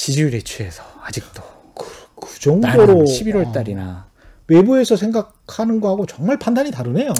[0.00, 1.42] 지지율에 취해서 아직도
[1.74, 4.06] 그 정도로 나는 11월 어, 달이나
[4.48, 7.12] 외부에서 생각하는 거하고 정말 판단이 다르네요.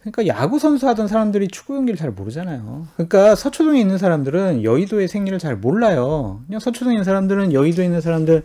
[0.00, 2.86] 그러니까 야구 선수 하던 사람들이 축구 경기를 잘 모르잖아요.
[2.96, 6.42] 그러니까 서초동에 있는 사람들은 여의도의 생리를 잘 몰라요.
[6.46, 8.42] 그냥 서초동에 있는 사람들은 여의도에 있는 사람들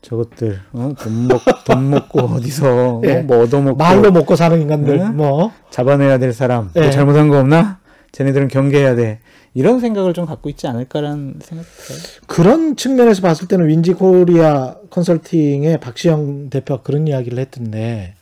[0.00, 0.92] 저것들 어?
[0.98, 3.18] 돈, 먹, 돈 먹고 어디서 예.
[3.18, 3.22] 어?
[3.24, 5.08] 뭐 얻어먹고 말로 먹고 사는 인간들 네?
[5.08, 6.90] 뭐 잡아내야 될 사람 뭐 예.
[6.90, 7.80] 잘못한 거 없나?
[8.12, 9.18] 쟤네들은 경계해야 돼.
[9.54, 11.98] 이런 생각을 좀 갖고 있지 않을까라는 생각 들어요.
[12.26, 18.14] 그런 측면에서 봤을 때는 윈지 코리아 컨설팅의 박시영 대표가 그런 이야기를 했던데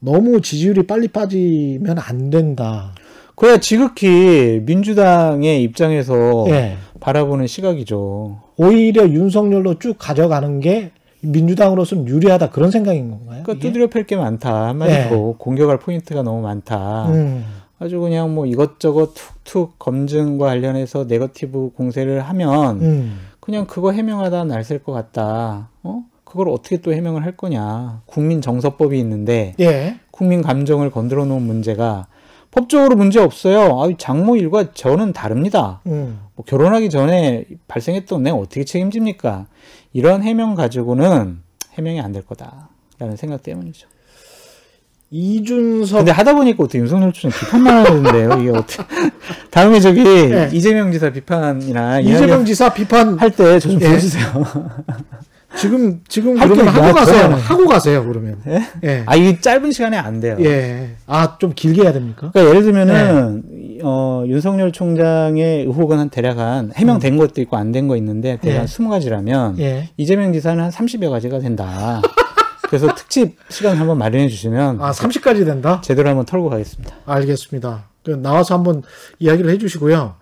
[0.00, 2.94] 너무 지지율이 빨리 빠지면 안 된다.
[3.36, 6.76] 그래야 지극히 민주당의 입장에서 예.
[7.00, 8.40] 바라보는 시각이죠.
[8.56, 10.90] 오히려 윤석열로 쭉 가져가는 게
[11.20, 13.42] 민주당으로서는 유리하다 그런 생각인 건가요?
[13.44, 13.64] 그러니까?
[13.64, 17.06] 두드려 팰 게 많다 한마디로 공격할 포인트가 너무 많다.
[17.10, 17.44] 음,
[17.82, 24.84] 아주 그냥 뭐 이것저것 툭툭 검증과 관련해서 네거티브 공세를 하면 음, 그냥 그거 해명하다 날셀
[24.84, 25.68] 것 같다.
[25.82, 26.04] 어?
[26.22, 28.02] 그걸 어떻게 또 해명을 할 거냐.
[28.06, 32.06] 국민 정서법이 있는데 예, 국민 감정을 건드려 놓은 문제가
[32.52, 33.80] 법적으로 문제 없어요.
[33.80, 35.80] 아, 장모 일과 저는 다릅니다.
[35.86, 39.46] 음, 뭐 결혼하기 전에 발생했던 내가 어떻게 책임집니까?
[39.92, 41.40] 이런 해명 가지고는
[41.72, 43.88] 해명이 안 될 거다라는 생각 때문이죠.
[45.14, 48.40] 이준석 근데 하다 보니까 어떻게 윤석열 총장 비판만 하는데요.
[48.40, 48.82] 이게 어떻게
[49.50, 50.48] 다음에 저기 네.
[50.52, 53.88] 이재명 지사 비판이나 이재명 지사 비판 할 때 저좀 예.
[53.88, 54.24] 보여주세요.
[55.54, 57.22] 지금 지금 그러면 하고 가세요.
[57.24, 57.42] 많아요.
[57.42, 58.06] 하고 가세요.
[58.06, 58.62] 그러면 예?
[58.84, 60.38] 예, 아 이게 짧은 시간에 안 돼요.
[60.40, 62.30] 예, 아 좀 길게 해야 됩니까?
[62.32, 63.42] 그러니까 예를 들면은
[63.82, 68.54] 어, 윤석열 총장의 의혹은 한 대략 한 해명된 것도 있고 안 된 거 있는데 대략
[68.54, 68.58] 예.
[68.60, 72.00] 한 20가지라면 예, 이재명 지사는 한 30여 가지가 된다.
[72.72, 75.82] 그래서 특집 시간 한번 마련해 주시면 아 30까지 된다.
[75.84, 76.94] 제대로 한번 털고 가겠습니다.
[77.04, 77.84] 알겠습니다.
[78.02, 78.82] 그 나와서 한번
[79.18, 80.14] 이야기를 해주시고요.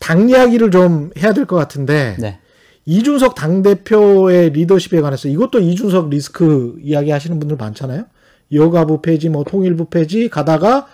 [0.00, 2.40] 당 이야기를 좀 해야 될 것 같은데 네.
[2.84, 8.06] 이준석 당 대표의 리더십에 관해서 이것도 이준석 리스크 이야기 하시는 분들 많잖아요.
[8.52, 10.88] 여가부 폐지, 뭐 통일부 폐지 가다가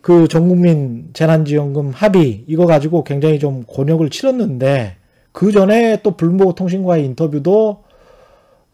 [0.00, 4.96] 그 전국민 재난지원금 합의 이거 가지고 굉장히 좀 곤욕을 치렀는데
[5.32, 7.82] 그 전에 또 불모 통신과의 인터뷰도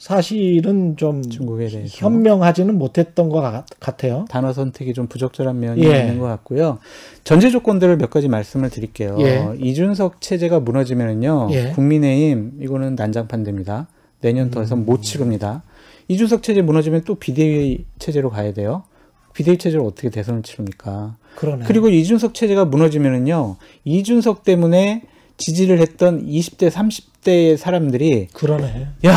[0.00, 4.24] 사실은 좀 중국에 대해서 현명하지는 못했던 것 같- 같아요.
[4.30, 6.00] 단어 선택이 좀 부적절한 면이 예.
[6.00, 6.78] 있는 것 같고요.
[7.22, 9.16] 전제 조건들을 몇 가지 말씀을 드릴게요.
[9.20, 9.50] 예.
[9.60, 11.72] 이준석 체제가 무너지면은요, 예.
[11.72, 13.88] 국민의힘 이거는 난장판 됩니다.
[14.22, 14.86] 내년 더 이상 음.
[14.86, 15.62] 못 치릅니다.
[16.08, 18.84] 이준석 체제 무너지면 또 비대위 체제로 가야 돼요.
[19.34, 21.16] 비대위 체제로 어떻게 대선을 치릅니까?
[21.36, 21.66] 그러네.
[21.68, 25.02] 그리고 이준석 체제가 무너지면은요, 이준석 때문에
[25.36, 28.88] 지지를 했던 20대, 30대의 사람들이 그러네.
[29.04, 29.14] 야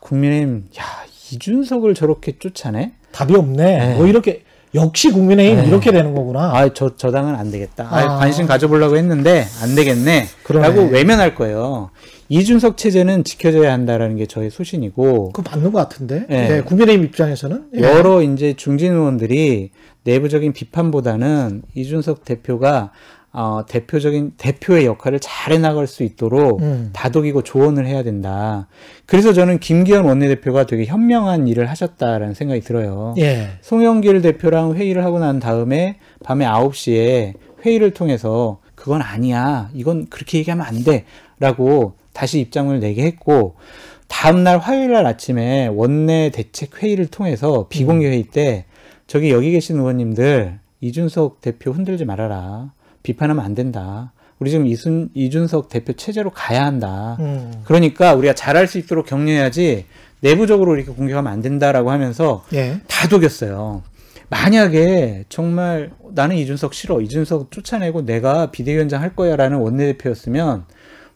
[0.00, 0.84] 국민의힘 야
[1.32, 2.92] 이준석을 저렇게 쫓아내?
[3.12, 3.78] 답이 없네.
[3.78, 3.94] 네.
[3.94, 4.42] 뭐 이렇게
[4.74, 5.66] 역시 국민의힘 네.
[5.68, 6.52] 이렇게 되는 거구나.
[6.54, 7.88] 아, 저, 저 당은 안 되겠다.
[7.90, 8.18] 아, 아.
[8.18, 10.26] 관심 가져보려고 했는데, 안 되겠네.
[10.42, 10.68] 그러네.
[10.68, 11.90] 라고 외면할 거예요.
[12.28, 16.26] 이준석 체제는 지켜져야 한다라는 게 저의 소신이고, 그거 맞는 것 같은데.
[16.30, 16.56] 예.
[16.56, 17.82] 예, 국민의힘 입장에서는 예.
[17.82, 19.70] 여러 이제 중진 의원들이
[20.04, 22.92] 내부적인 비판보다는 이준석 대표가
[23.32, 26.90] 어, 대표적인 대표의 역할을 잘 해나갈 수 있도록 음.
[26.92, 28.68] 다독이고 조언을 해야 된다.
[29.06, 33.14] 그래서 저는 김기현 원내대표가 되게 현명한 일을 하셨다라는 생각이 들어요.
[33.18, 33.50] 예.
[33.60, 39.70] 송영길 대표랑 회의를 하고 난 다음에 밤에 9시에 회의를 통해서 그건 아니야.
[39.74, 41.04] 이건 그렇게 얘기하면 안 돼.
[41.38, 43.56] 라고 다시 입장을 내게 했고,
[44.08, 48.64] 다음날 화요일 날 아침에 원내 대책 회의를 통해서 비공개 회의 때,
[49.06, 52.72] 저기 여기 계신 의원님들, 이준석 대표 흔들지 말아라.
[53.02, 54.12] 비판하면 안 된다.
[54.38, 57.16] 우리 지금 이순, 이준석 대표 체제로 가야 한다.
[57.20, 57.52] 음.
[57.64, 59.86] 그러니까 우리가 잘할 수 있도록 격려해야지
[60.20, 62.80] 내부적으로 이렇게 공격하면 안 된다라고 하면서 예.
[62.86, 63.82] 다 독였어요.
[64.30, 67.00] 만약에 정말 나는 이준석 싫어.
[67.00, 70.64] 이준석 쫓아내고 내가 비대위원장 할 거야 라는 원내대표였으면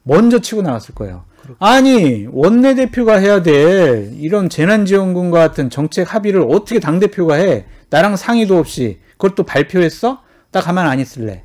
[0.03, 1.25] 먼저 치고 나왔을 거예요.
[1.59, 7.67] 아니, 원내대표가 해야 될 이런 재난지원금과 같은 정책 합의를 어떻게 당대표가 해?
[7.91, 10.21] 나랑 상의도 없이 그걸 또 발표했어?
[10.53, 11.43] 나 가만 안 있을래.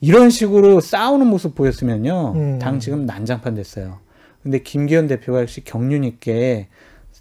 [0.00, 2.32] 이런 식으로 싸우는 모습 보였으면요.
[2.34, 2.58] 음.
[2.58, 3.98] 당 지금 난장판 됐어요.
[4.42, 6.68] 근데 김기현 대표가 역시 경륜 있게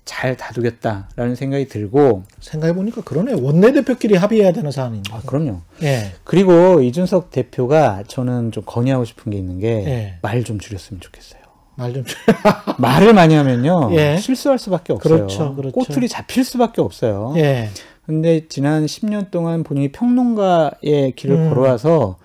[0.05, 3.33] 잘 다루겠다라는 생각이 들고 생각해 보니까 그러네.
[3.33, 5.13] 원내 대표끼리 합의해야 되는 사안인데.
[5.13, 5.59] 아, 그럼요.
[5.83, 6.13] 예.
[6.23, 10.43] 그리고 이준석 대표가 저는 좀 건의하고 싶은 게 있는 게말 예.
[10.43, 11.41] 좀 줄였으면 좋겠어요.
[11.75, 12.03] 말 좀.
[12.79, 14.17] 말을 많이 하면요 예.
[14.17, 15.15] 실수할 수밖에 없어요.
[15.15, 15.73] 그렇죠, 그렇죠.
[15.73, 17.33] 꼬투리 잡힐 수밖에 없어요.
[17.37, 17.69] 예.
[18.05, 21.49] 근데 지난 10년 동안 본인이 평론가의 길을 음.
[21.49, 22.17] 걸어와서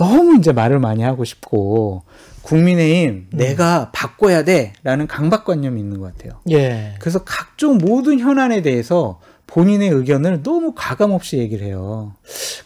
[0.00, 2.04] 너무 이제 말을 많이 하고 싶고
[2.40, 3.36] 국민의힘 음.
[3.36, 6.40] 내가 바꿔야 돼라는 강박관념이 있는 것 같아요.
[6.50, 6.94] 예.
[6.98, 12.14] 그래서 각종 모든 현안에 대해서 본인의 의견을 너무 가감 없이 얘기를 해요.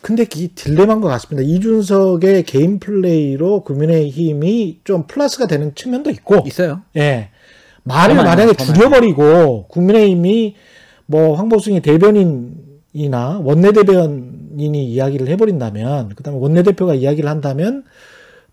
[0.01, 1.43] 근데 이 딜레마인 것 같습니다.
[1.43, 6.83] 이준석의 개인 플레이로 국민의힘이 좀 플러스가 되는 측면도 있고, 있어요.
[6.97, 7.31] 예.
[7.83, 8.53] 말을 만약에.
[8.53, 10.55] 줄여버리고 국민의힘이
[11.07, 17.85] 뭐 황보승이 대변인이나 원내대변 인이 이야기를 해버린다면, 그 다음에 원내대표가 이야기를 한다면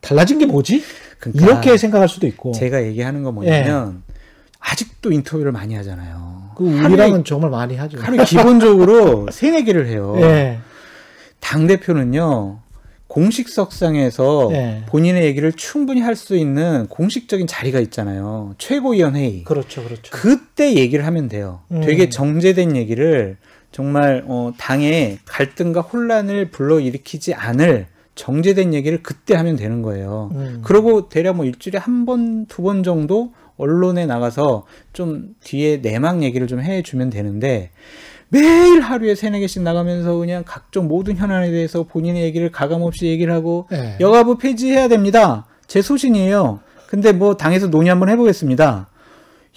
[0.01, 0.83] 달라진 게 뭐지?
[1.19, 2.51] 그러니까 이렇게 생각할 수도 있고.
[2.53, 4.03] 제가 얘기하는 건 뭐냐면
[4.59, 6.51] 아직도 인터뷰를 많이 하잖아요.
[6.55, 7.99] 그 우리랑은 정말 많이 하죠.
[7.99, 10.15] 하루에 기본적으로 세네 개를 해요.
[10.21, 10.59] 예.
[11.39, 12.59] 당 대표는요
[13.07, 14.83] 공식석상에서 예.
[14.87, 18.53] 본인의 얘기를 충분히 할 수 있는 공식적인 자리가 있잖아요.
[18.57, 19.43] 최고위원 회의.
[19.43, 20.11] 그렇죠, 그렇죠.
[20.11, 21.61] 그때 얘기를 하면 돼요.
[21.71, 21.81] 음.
[21.81, 23.37] 되게 정제된 얘기를
[23.71, 30.29] 정말 어, 당에 갈등과 혼란을 불러일으키지 않을 정제된 얘기를 그때 하면 되는 거예요.
[30.33, 30.61] 음.
[30.63, 36.47] 그러고 대략 뭐 일주일에 한 번, 두 번 정도 언론에 나가서 좀 뒤에 내막 얘기를
[36.47, 37.71] 좀 해주면 되는데
[38.29, 43.67] 매일 하루에 세네 개씩 나가면서 그냥 각종 모든 현안에 대해서 본인의 얘기를 가감없이 얘기를 하고
[43.71, 43.97] 예.
[43.99, 45.45] 여가부 폐지해야 됩니다.
[45.67, 46.59] 제 소신이에요.
[46.87, 48.89] 근데 뭐 당에서 논의 한번 해보겠습니다.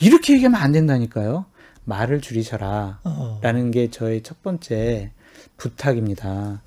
[0.00, 1.46] 이렇게 얘기하면 안 된다니까요.
[1.84, 3.00] 말을 줄이셔라.
[3.04, 3.38] 어.
[3.42, 5.12] 라는 게 저의 첫 번째
[5.56, 6.62] 부탁입니다.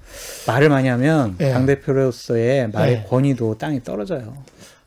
[0.48, 1.52] 말을 많이 하면 예.
[1.52, 3.04] 당대표로서의 말의 예.
[3.08, 4.38] 권위도 땅에 떨어져요.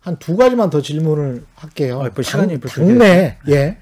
[0.00, 2.00] 한 두 가지만 더 질문을 할게요.
[2.02, 3.76] 아, 시간이 당, 벌써 당내 예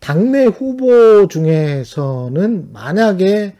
[0.00, 3.54] 당내 후보 중에서는 만약에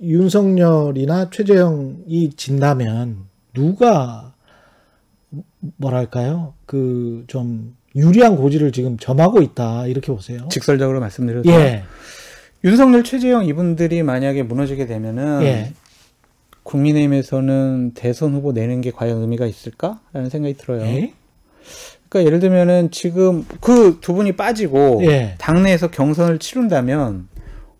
[0.00, 4.32] 윤석열이나 최재형이 진다면 누가
[5.76, 10.48] 뭐랄까요 그 좀 유리한 고지를 지금 점하고 있다 이렇게 보세요.
[10.50, 11.84] 직설적으로 말씀드려도 예,
[12.64, 15.72] 윤석열, 최재형 이분들이 만약에 무너지게 되면은 예,
[16.64, 20.82] 국민의힘에서는 대선 후보 내는 게 과연 의미가 있을까라는 생각이 들어요.
[20.82, 21.12] 예,
[22.08, 25.34] 그러니까 예를 들면은 지금 그 두 분이 빠지고 예.
[25.38, 27.28] 당내에서 경선을 치른다면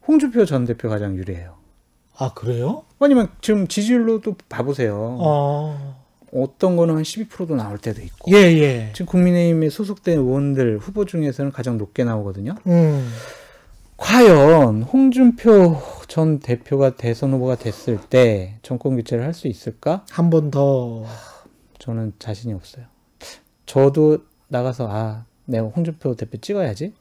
[0.07, 1.55] 홍준표 전 대표 가장 유리해요.
[2.17, 2.85] 아 그래요?
[3.01, 5.17] 아니면 지금 지지율로도 봐보세요.
[5.21, 6.04] 어,
[6.35, 8.31] 어떤 거는 한 12%도 나올 때도 있고.
[8.33, 8.91] 예, 예.
[8.93, 12.57] 지금 국민의힘에 소속된 의원들 후보 중에서는 가장 높게 나오거든요.
[12.67, 13.09] 음,
[13.97, 20.05] 과연 홍준표 전 대표가 대선 후보가 됐을 때 정권 교체를 할 수 있을까?
[20.11, 21.05] 한 번 더
[21.79, 22.87] 저는 자신이 없어요.
[23.67, 24.19] 저도
[24.49, 26.95] 나가서 아, 내가 홍준표 대표 찍어야지.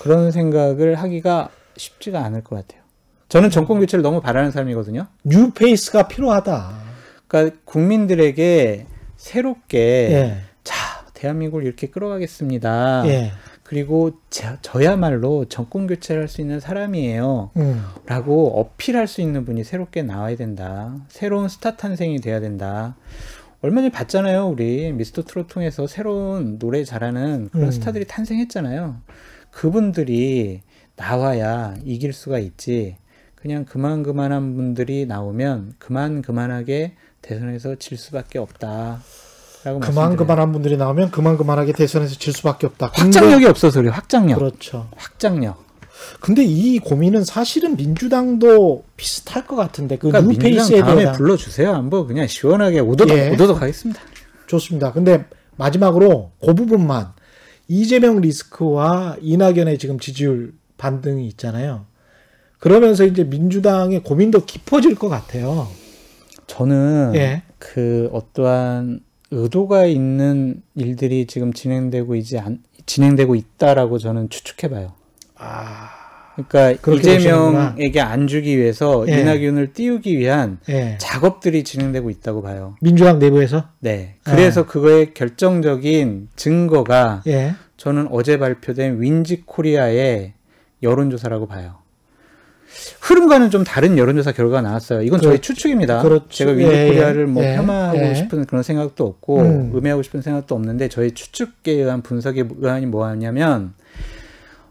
[0.00, 2.82] 그런 생각을 하기가 쉽지가 않을 것 같아요.
[3.28, 5.06] 저는 정권 교체를 너무 바라는 사람이거든요.
[5.24, 6.89] 뉴페이스가 필요하다.
[7.30, 13.04] 그러니까 국민들에게 새롭게 예, 자, 대한민국을 이렇게 끌어가겠습니다.
[13.06, 13.30] 예,
[13.62, 17.52] 그리고 저, 저야말로 정권 교체를 할 수 있는 사람이에요.
[17.56, 20.96] 음, 라고 어필할 수 있는 분이 새롭게 나와야 된다.
[21.08, 22.96] 새로운 스타 탄생이 돼야 된다.
[23.62, 24.48] 얼마 전에 봤잖아요.
[24.48, 27.70] 우리 미스터 트롯 통해서 새로운 노래 잘하는 그런 음.
[27.70, 28.96] 스타들이 탄생했잖아요.
[29.52, 30.62] 그분들이
[30.96, 32.96] 나와야 이길 수가 있지.
[33.36, 39.02] 그냥 그만 그만한 분들이 나오면 그만 그만하게 대선에서 질 수밖에 없다.
[39.62, 40.16] 그만.
[40.16, 42.90] 그만한 분들이 나오면 그만 그만하게 대선에서 질 수밖에 없다.
[42.94, 43.92] 확장력이 없어서 그래요.
[43.92, 44.38] 확장력.
[44.38, 44.88] 그렇죠.
[44.96, 45.62] 확장력.
[46.20, 51.74] 근데 이 고민은 사실은 민주당도 비슷할 것 같은데 그 그러니까 뉴페이스에 다음에 대한 불러주세요.
[51.74, 53.30] 한번 그냥 시원하게 오도독 예.
[53.30, 54.00] 오도독 하겠습니다.
[54.46, 54.92] 좋습니다.
[54.92, 57.12] 근데 마지막으로 그 부분만
[57.68, 61.84] 이재명 리스크와 이낙연의 지금 지지율 반등이 있잖아요.
[62.58, 65.68] 그러면서 이제 민주당의 고민도 깊어질 것 같아요.
[66.50, 67.42] 저는 예.
[67.60, 74.92] 그 어떠한 의도가 있는 일들이 지금 진행되고 있지 않, 진행되고 있다라고 저는 추측해봐요.
[75.36, 75.90] 아,
[76.34, 79.20] 그러니까 이재명에게 안 주기 위해서 예.
[79.20, 80.98] 이낙연을 띄우기 위한 예.
[80.98, 82.74] 작업들이 진행되고 있다고 봐요.
[82.80, 84.16] 민주당 내부에서 네.
[84.24, 87.54] 그래서 그거의 결정적인 증거가 예.
[87.76, 90.32] 저는 어제 발표된 윈지 코리아의
[90.82, 91.79] 여론조사라고 봐요.
[93.00, 95.02] 흐름과는 좀 다른 여론조사 결과가 나왔어요.
[95.02, 96.02] 이건 저희 그렇- 추측입니다.
[96.02, 96.26] 그렇죠.
[96.28, 98.14] 제가 윈지 예, 코리아를 뭐 예, 폄하하고 예.
[98.14, 99.72] 싶은 그런 생각도 없고 음.
[99.74, 103.74] 음해하고 싶은 생각도 없는데 저희 추측에 의한 분석에 의한이 뭐냐면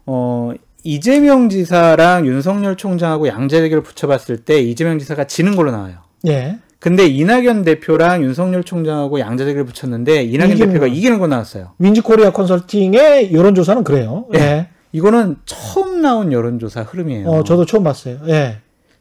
[0.05, 0.51] 어
[0.83, 5.95] 이재명 지사랑 윤석열 총장하고 양자 대결을 붙여봤을 때 이재명 지사가 지는 걸로 나와요.
[6.27, 6.57] 예.
[6.79, 10.91] 근데 이낙연 대표랑 윤석열 총장하고 양자 대결을 붙였는데 이낙연 이기는 대표가 거.
[10.93, 11.73] 이기는 거 나왔어요.
[11.77, 14.25] 윈지코리아 컨설팅의 여론조사는 그래요.
[14.35, 14.69] 예.
[14.91, 17.29] 이거는 처음 나온 여론조사 흐름이에요.
[17.29, 18.19] 어, 저도 처음 봤어요.
[18.27, 18.57] 예.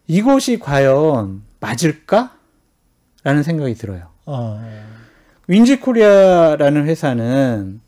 [0.07, 2.33] 이것이 과연 맞을까?
[3.25, 4.09] 라는 생각이 들어요.
[4.27, 4.63] 어.
[5.47, 7.81] 윈지 코리아라는 회사는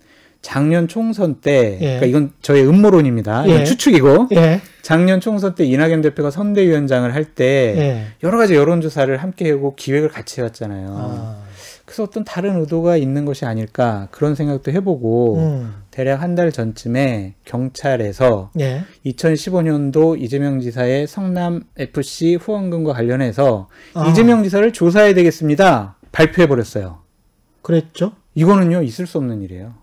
[0.43, 1.79] 작년 총선 때, 예.
[1.79, 3.45] 그러니까 이건 저의 음모론입니다.
[3.47, 3.65] 이건 예.
[3.65, 4.61] 추측이고, 예.
[4.81, 8.07] 작년 총선 때 이낙연 대표가 선대위원장을 할때 예.
[8.23, 10.89] 여러 가지 여론조사를 함께 하고 기획을 같이 해왔잖아요.
[10.91, 11.37] 아.
[11.85, 15.75] 그래서 어떤 다른 의도가 있는 것이 아닐까 그런 생각도 해보고 음.
[15.91, 18.85] 대략 한 달 전쯤에 경찰에서 예.
[19.07, 24.07] 2015년도 이재명 지사의 성남 FC 후원금과 관련해서 아.
[24.09, 25.97] 이재명 지사를 조사해야 되겠습니다.
[26.13, 27.01] 발표해 버렸어요.
[27.63, 28.13] 그랬죠?
[28.35, 29.75] 이거는요 있을 수 없는 일이에요.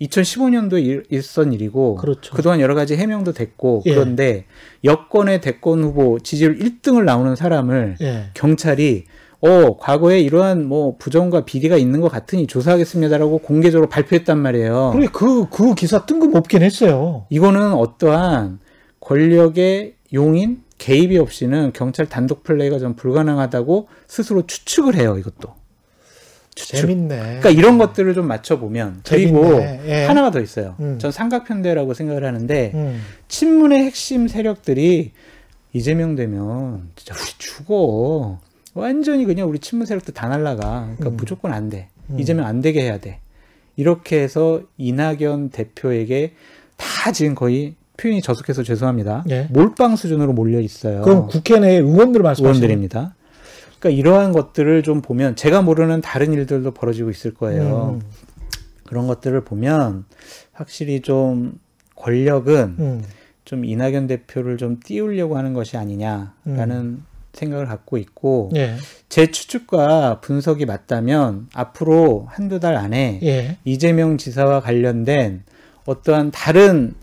[0.00, 2.34] 2015년도에 일, 있었던 일이고 그렇죠.
[2.34, 3.94] 그동안 여러 가지 해명도 됐고 예.
[3.94, 4.46] 그런데
[4.84, 8.30] 여권의 대권 후보 지지율 1등을 나오는 사람을 예.
[8.34, 9.04] 경찰이
[9.42, 14.92] 어 과거에 이러한 뭐 부정과 비리가 있는 것 같으니 조사하겠습니다라고 공개적으로 발표했단 말이에요.
[14.94, 17.26] 그래 그, 그 기사 뜬금없긴 했어요.
[17.28, 18.60] 이거는 어떠한
[19.00, 25.16] 권력의 용인 개입이 없이는 경찰 단독 플레이가 좀 불가능하다고 스스로 추측을 해요.
[25.18, 25.54] 이것도
[26.54, 26.76] 추측.
[26.82, 27.16] 재밌네.
[27.16, 29.82] 그러니까 이런 것들을 좀 맞춰보면 그리고 재밌네.
[29.86, 30.04] 예.
[30.04, 30.76] 하나가 더 있어요.
[30.78, 30.98] 음.
[31.00, 33.02] 전 삼각편대라고 생각을 하는데 음.
[33.26, 35.12] 친문의 핵심 세력들이
[35.72, 38.38] 이재명 되면 진짜 우리 죽어.
[38.74, 40.94] 완전히 그냥 우리 친문 세력들 다 날라가.
[40.96, 41.16] 그러니까 음.
[41.16, 41.88] 무조건 안 돼.
[42.10, 42.18] 음.
[42.18, 43.20] 이재명 안 되게 해야 돼.
[43.76, 46.34] 이렇게 해서 이낙연 대표에게
[46.76, 49.24] 다 지금 거의 표현이 저속해서 죄송합니다.
[49.30, 49.48] 예.
[49.50, 51.02] 몰빵 수준으로 몰려 있어요.
[51.02, 53.14] 그럼 국회 내 의원들 말씀하시는 의원들입니다.
[53.78, 57.98] 그러니까 이러한 것들을 좀 보면 제가 모르는 다른 일들도 벌어지고 있을 거예요.
[58.00, 58.02] 음.
[58.86, 60.04] 그런 것들을 보면
[60.52, 61.58] 확실히 좀
[61.96, 63.02] 권력은 음.
[63.44, 67.02] 좀 이낙연 대표를 좀 띄우려고 하는 것이 아니냐라는
[67.32, 68.74] 생각을 갖고 있고 예.
[69.08, 73.58] 제 추측과 분석이 맞다면 앞으로 한두 달 안에 예.
[73.64, 75.44] 이재명 지사와 관련된
[75.86, 76.94] 어떠한 다른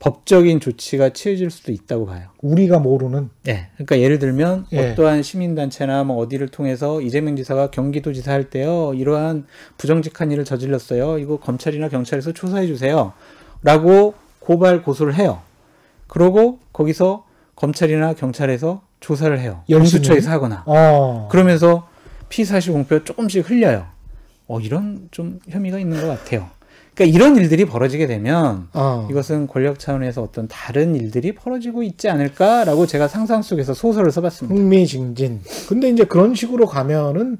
[0.00, 2.28] 법적인 조치가 취해질 수도 있다고 봐요.
[2.40, 3.68] 우리가 모르는 예.
[3.74, 4.92] 그러니까 예를 들면 예.
[4.92, 11.18] 어떠한 시민단체나 뭐 어디를 통해서 이재명 지사가 경기도지사 할 때요 이러한 부정직한 일을 저질렀어요.
[11.18, 13.12] 이거 검찰이나 경찰에서 조사해 주세요.
[13.62, 15.42] 라고 고발 고소를 해요.
[16.06, 17.26] 그러고 거기서
[17.56, 19.62] 검찰이나 경찰에서 조사를 해요.
[19.68, 20.62] 영수처에서 하거나.
[20.66, 21.28] 어.
[21.30, 21.88] 그러면서
[22.28, 23.86] 피사실 공표 조금씩 흘려요.
[24.46, 26.48] 어 이런 좀 혐의가 있는 것 같아요.
[26.94, 29.06] 그러니까 이런 일들이 벌어지게 되면 어.
[29.10, 34.58] 이것은 권력 차원에서 어떤 다른 일들이 벌어지고 있지 않을까라고 제가 상상 속에서 소설을 써봤습니다.
[34.60, 35.40] 흥미진진.
[35.68, 37.38] 근데 이제 그런 식으로 가면은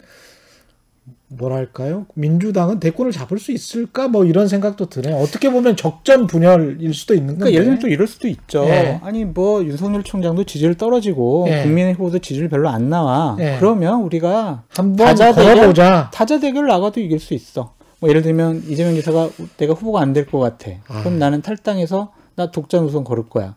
[1.30, 2.06] 뭐랄까요?
[2.14, 4.08] 민주당은 대권을 잡을 수 있을까?
[4.08, 5.16] 뭐 이런 생각도 드네요.
[5.16, 7.38] 어떻게 보면 적전 분열일 수도 있는 건데.
[7.40, 8.64] 그러니까 예를 들면 또 이럴 수도 있죠.
[8.64, 8.98] 예.
[9.02, 11.62] 아니 뭐 윤석열 총장도 지지율 떨어지고 예.
[11.62, 13.36] 국민의 후보도 지지율 별로 안 나와.
[13.40, 13.56] 예.
[13.60, 16.10] 그러면 우리가 한번 다자 걸어보자.
[16.14, 17.74] 타자 대결 나가도 이길 수 있어.
[18.00, 20.70] 뭐 예를 들면 이재명 기사가 내가 후보가 안 될 것 같아.
[20.88, 21.00] 아.
[21.00, 23.54] 그럼 나는 탈당해서 나 독자 노선 걸을 거야.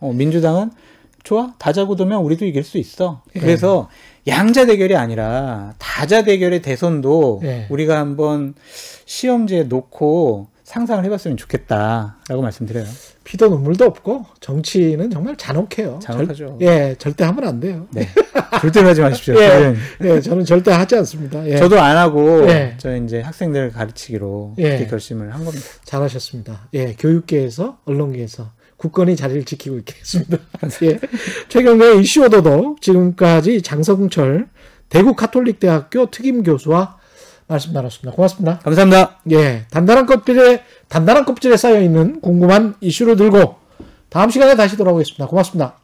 [0.00, 0.70] 어, 민주당은
[1.24, 3.20] 좋아 다자 구도면 우리도 이길 수 있어.
[3.36, 3.40] 예.
[3.40, 3.90] 그래서
[4.30, 7.66] 양자 대결이 아니라 다자 대결의 대선도 예.
[7.68, 8.54] 우리가 한번
[9.04, 12.84] 시험지에 놓고 상상을 해봤으면 좋겠다라고 말씀드려요.
[13.24, 15.98] 피도 눈물도 없고 정치는 정말 잔혹해요.
[16.00, 16.58] 잔혹하죠.
[16.60, 17.88] 절, 예, 절대 하면 안 돼요.
[17.90, 18.08] 네,
[18.60, 19.34] 절대로 하지 마십시오.
[19.34, 19.48] 예.
[19.48, 21.44] 저는, 예, 저는 절대 하지 않습니다.
[21.48, 22.74] 예, 저도 안 하고 예.
[22.78, 24.62] 저 이제 학생들 가르치기로 예.
[24.62, 25.66] 그렇게 결심을 한 겁니다.
[25.84, 26.68] 잘하셨습니다.
[26.74, 30.38] 예, 교육계에서 언론계에서 굳건히 자리를 지키고 있겠습니다.
[30.84, 30.98] 예,
[31.48, 34.48] 최경의 이슈 오더도 지금까지 장성철
[34.88, 36.96] 대구 카톨릭대학교 특임 교수와
[37.46, 38.16] 말씀 나눴습니다.
[38.16, 38.58] 고맙습니다.
[38.60, 39.20] 감사합니다.
[39.32, 43.56] 예, 단단한 껍질에 단단한 껍질에 쌓여 있는 궁금한 이슈를 들고
[44.08, 45.26] 다음 시간에 다시 돌아오겠습니다.
[45.26, 45.79] 고맙습니다.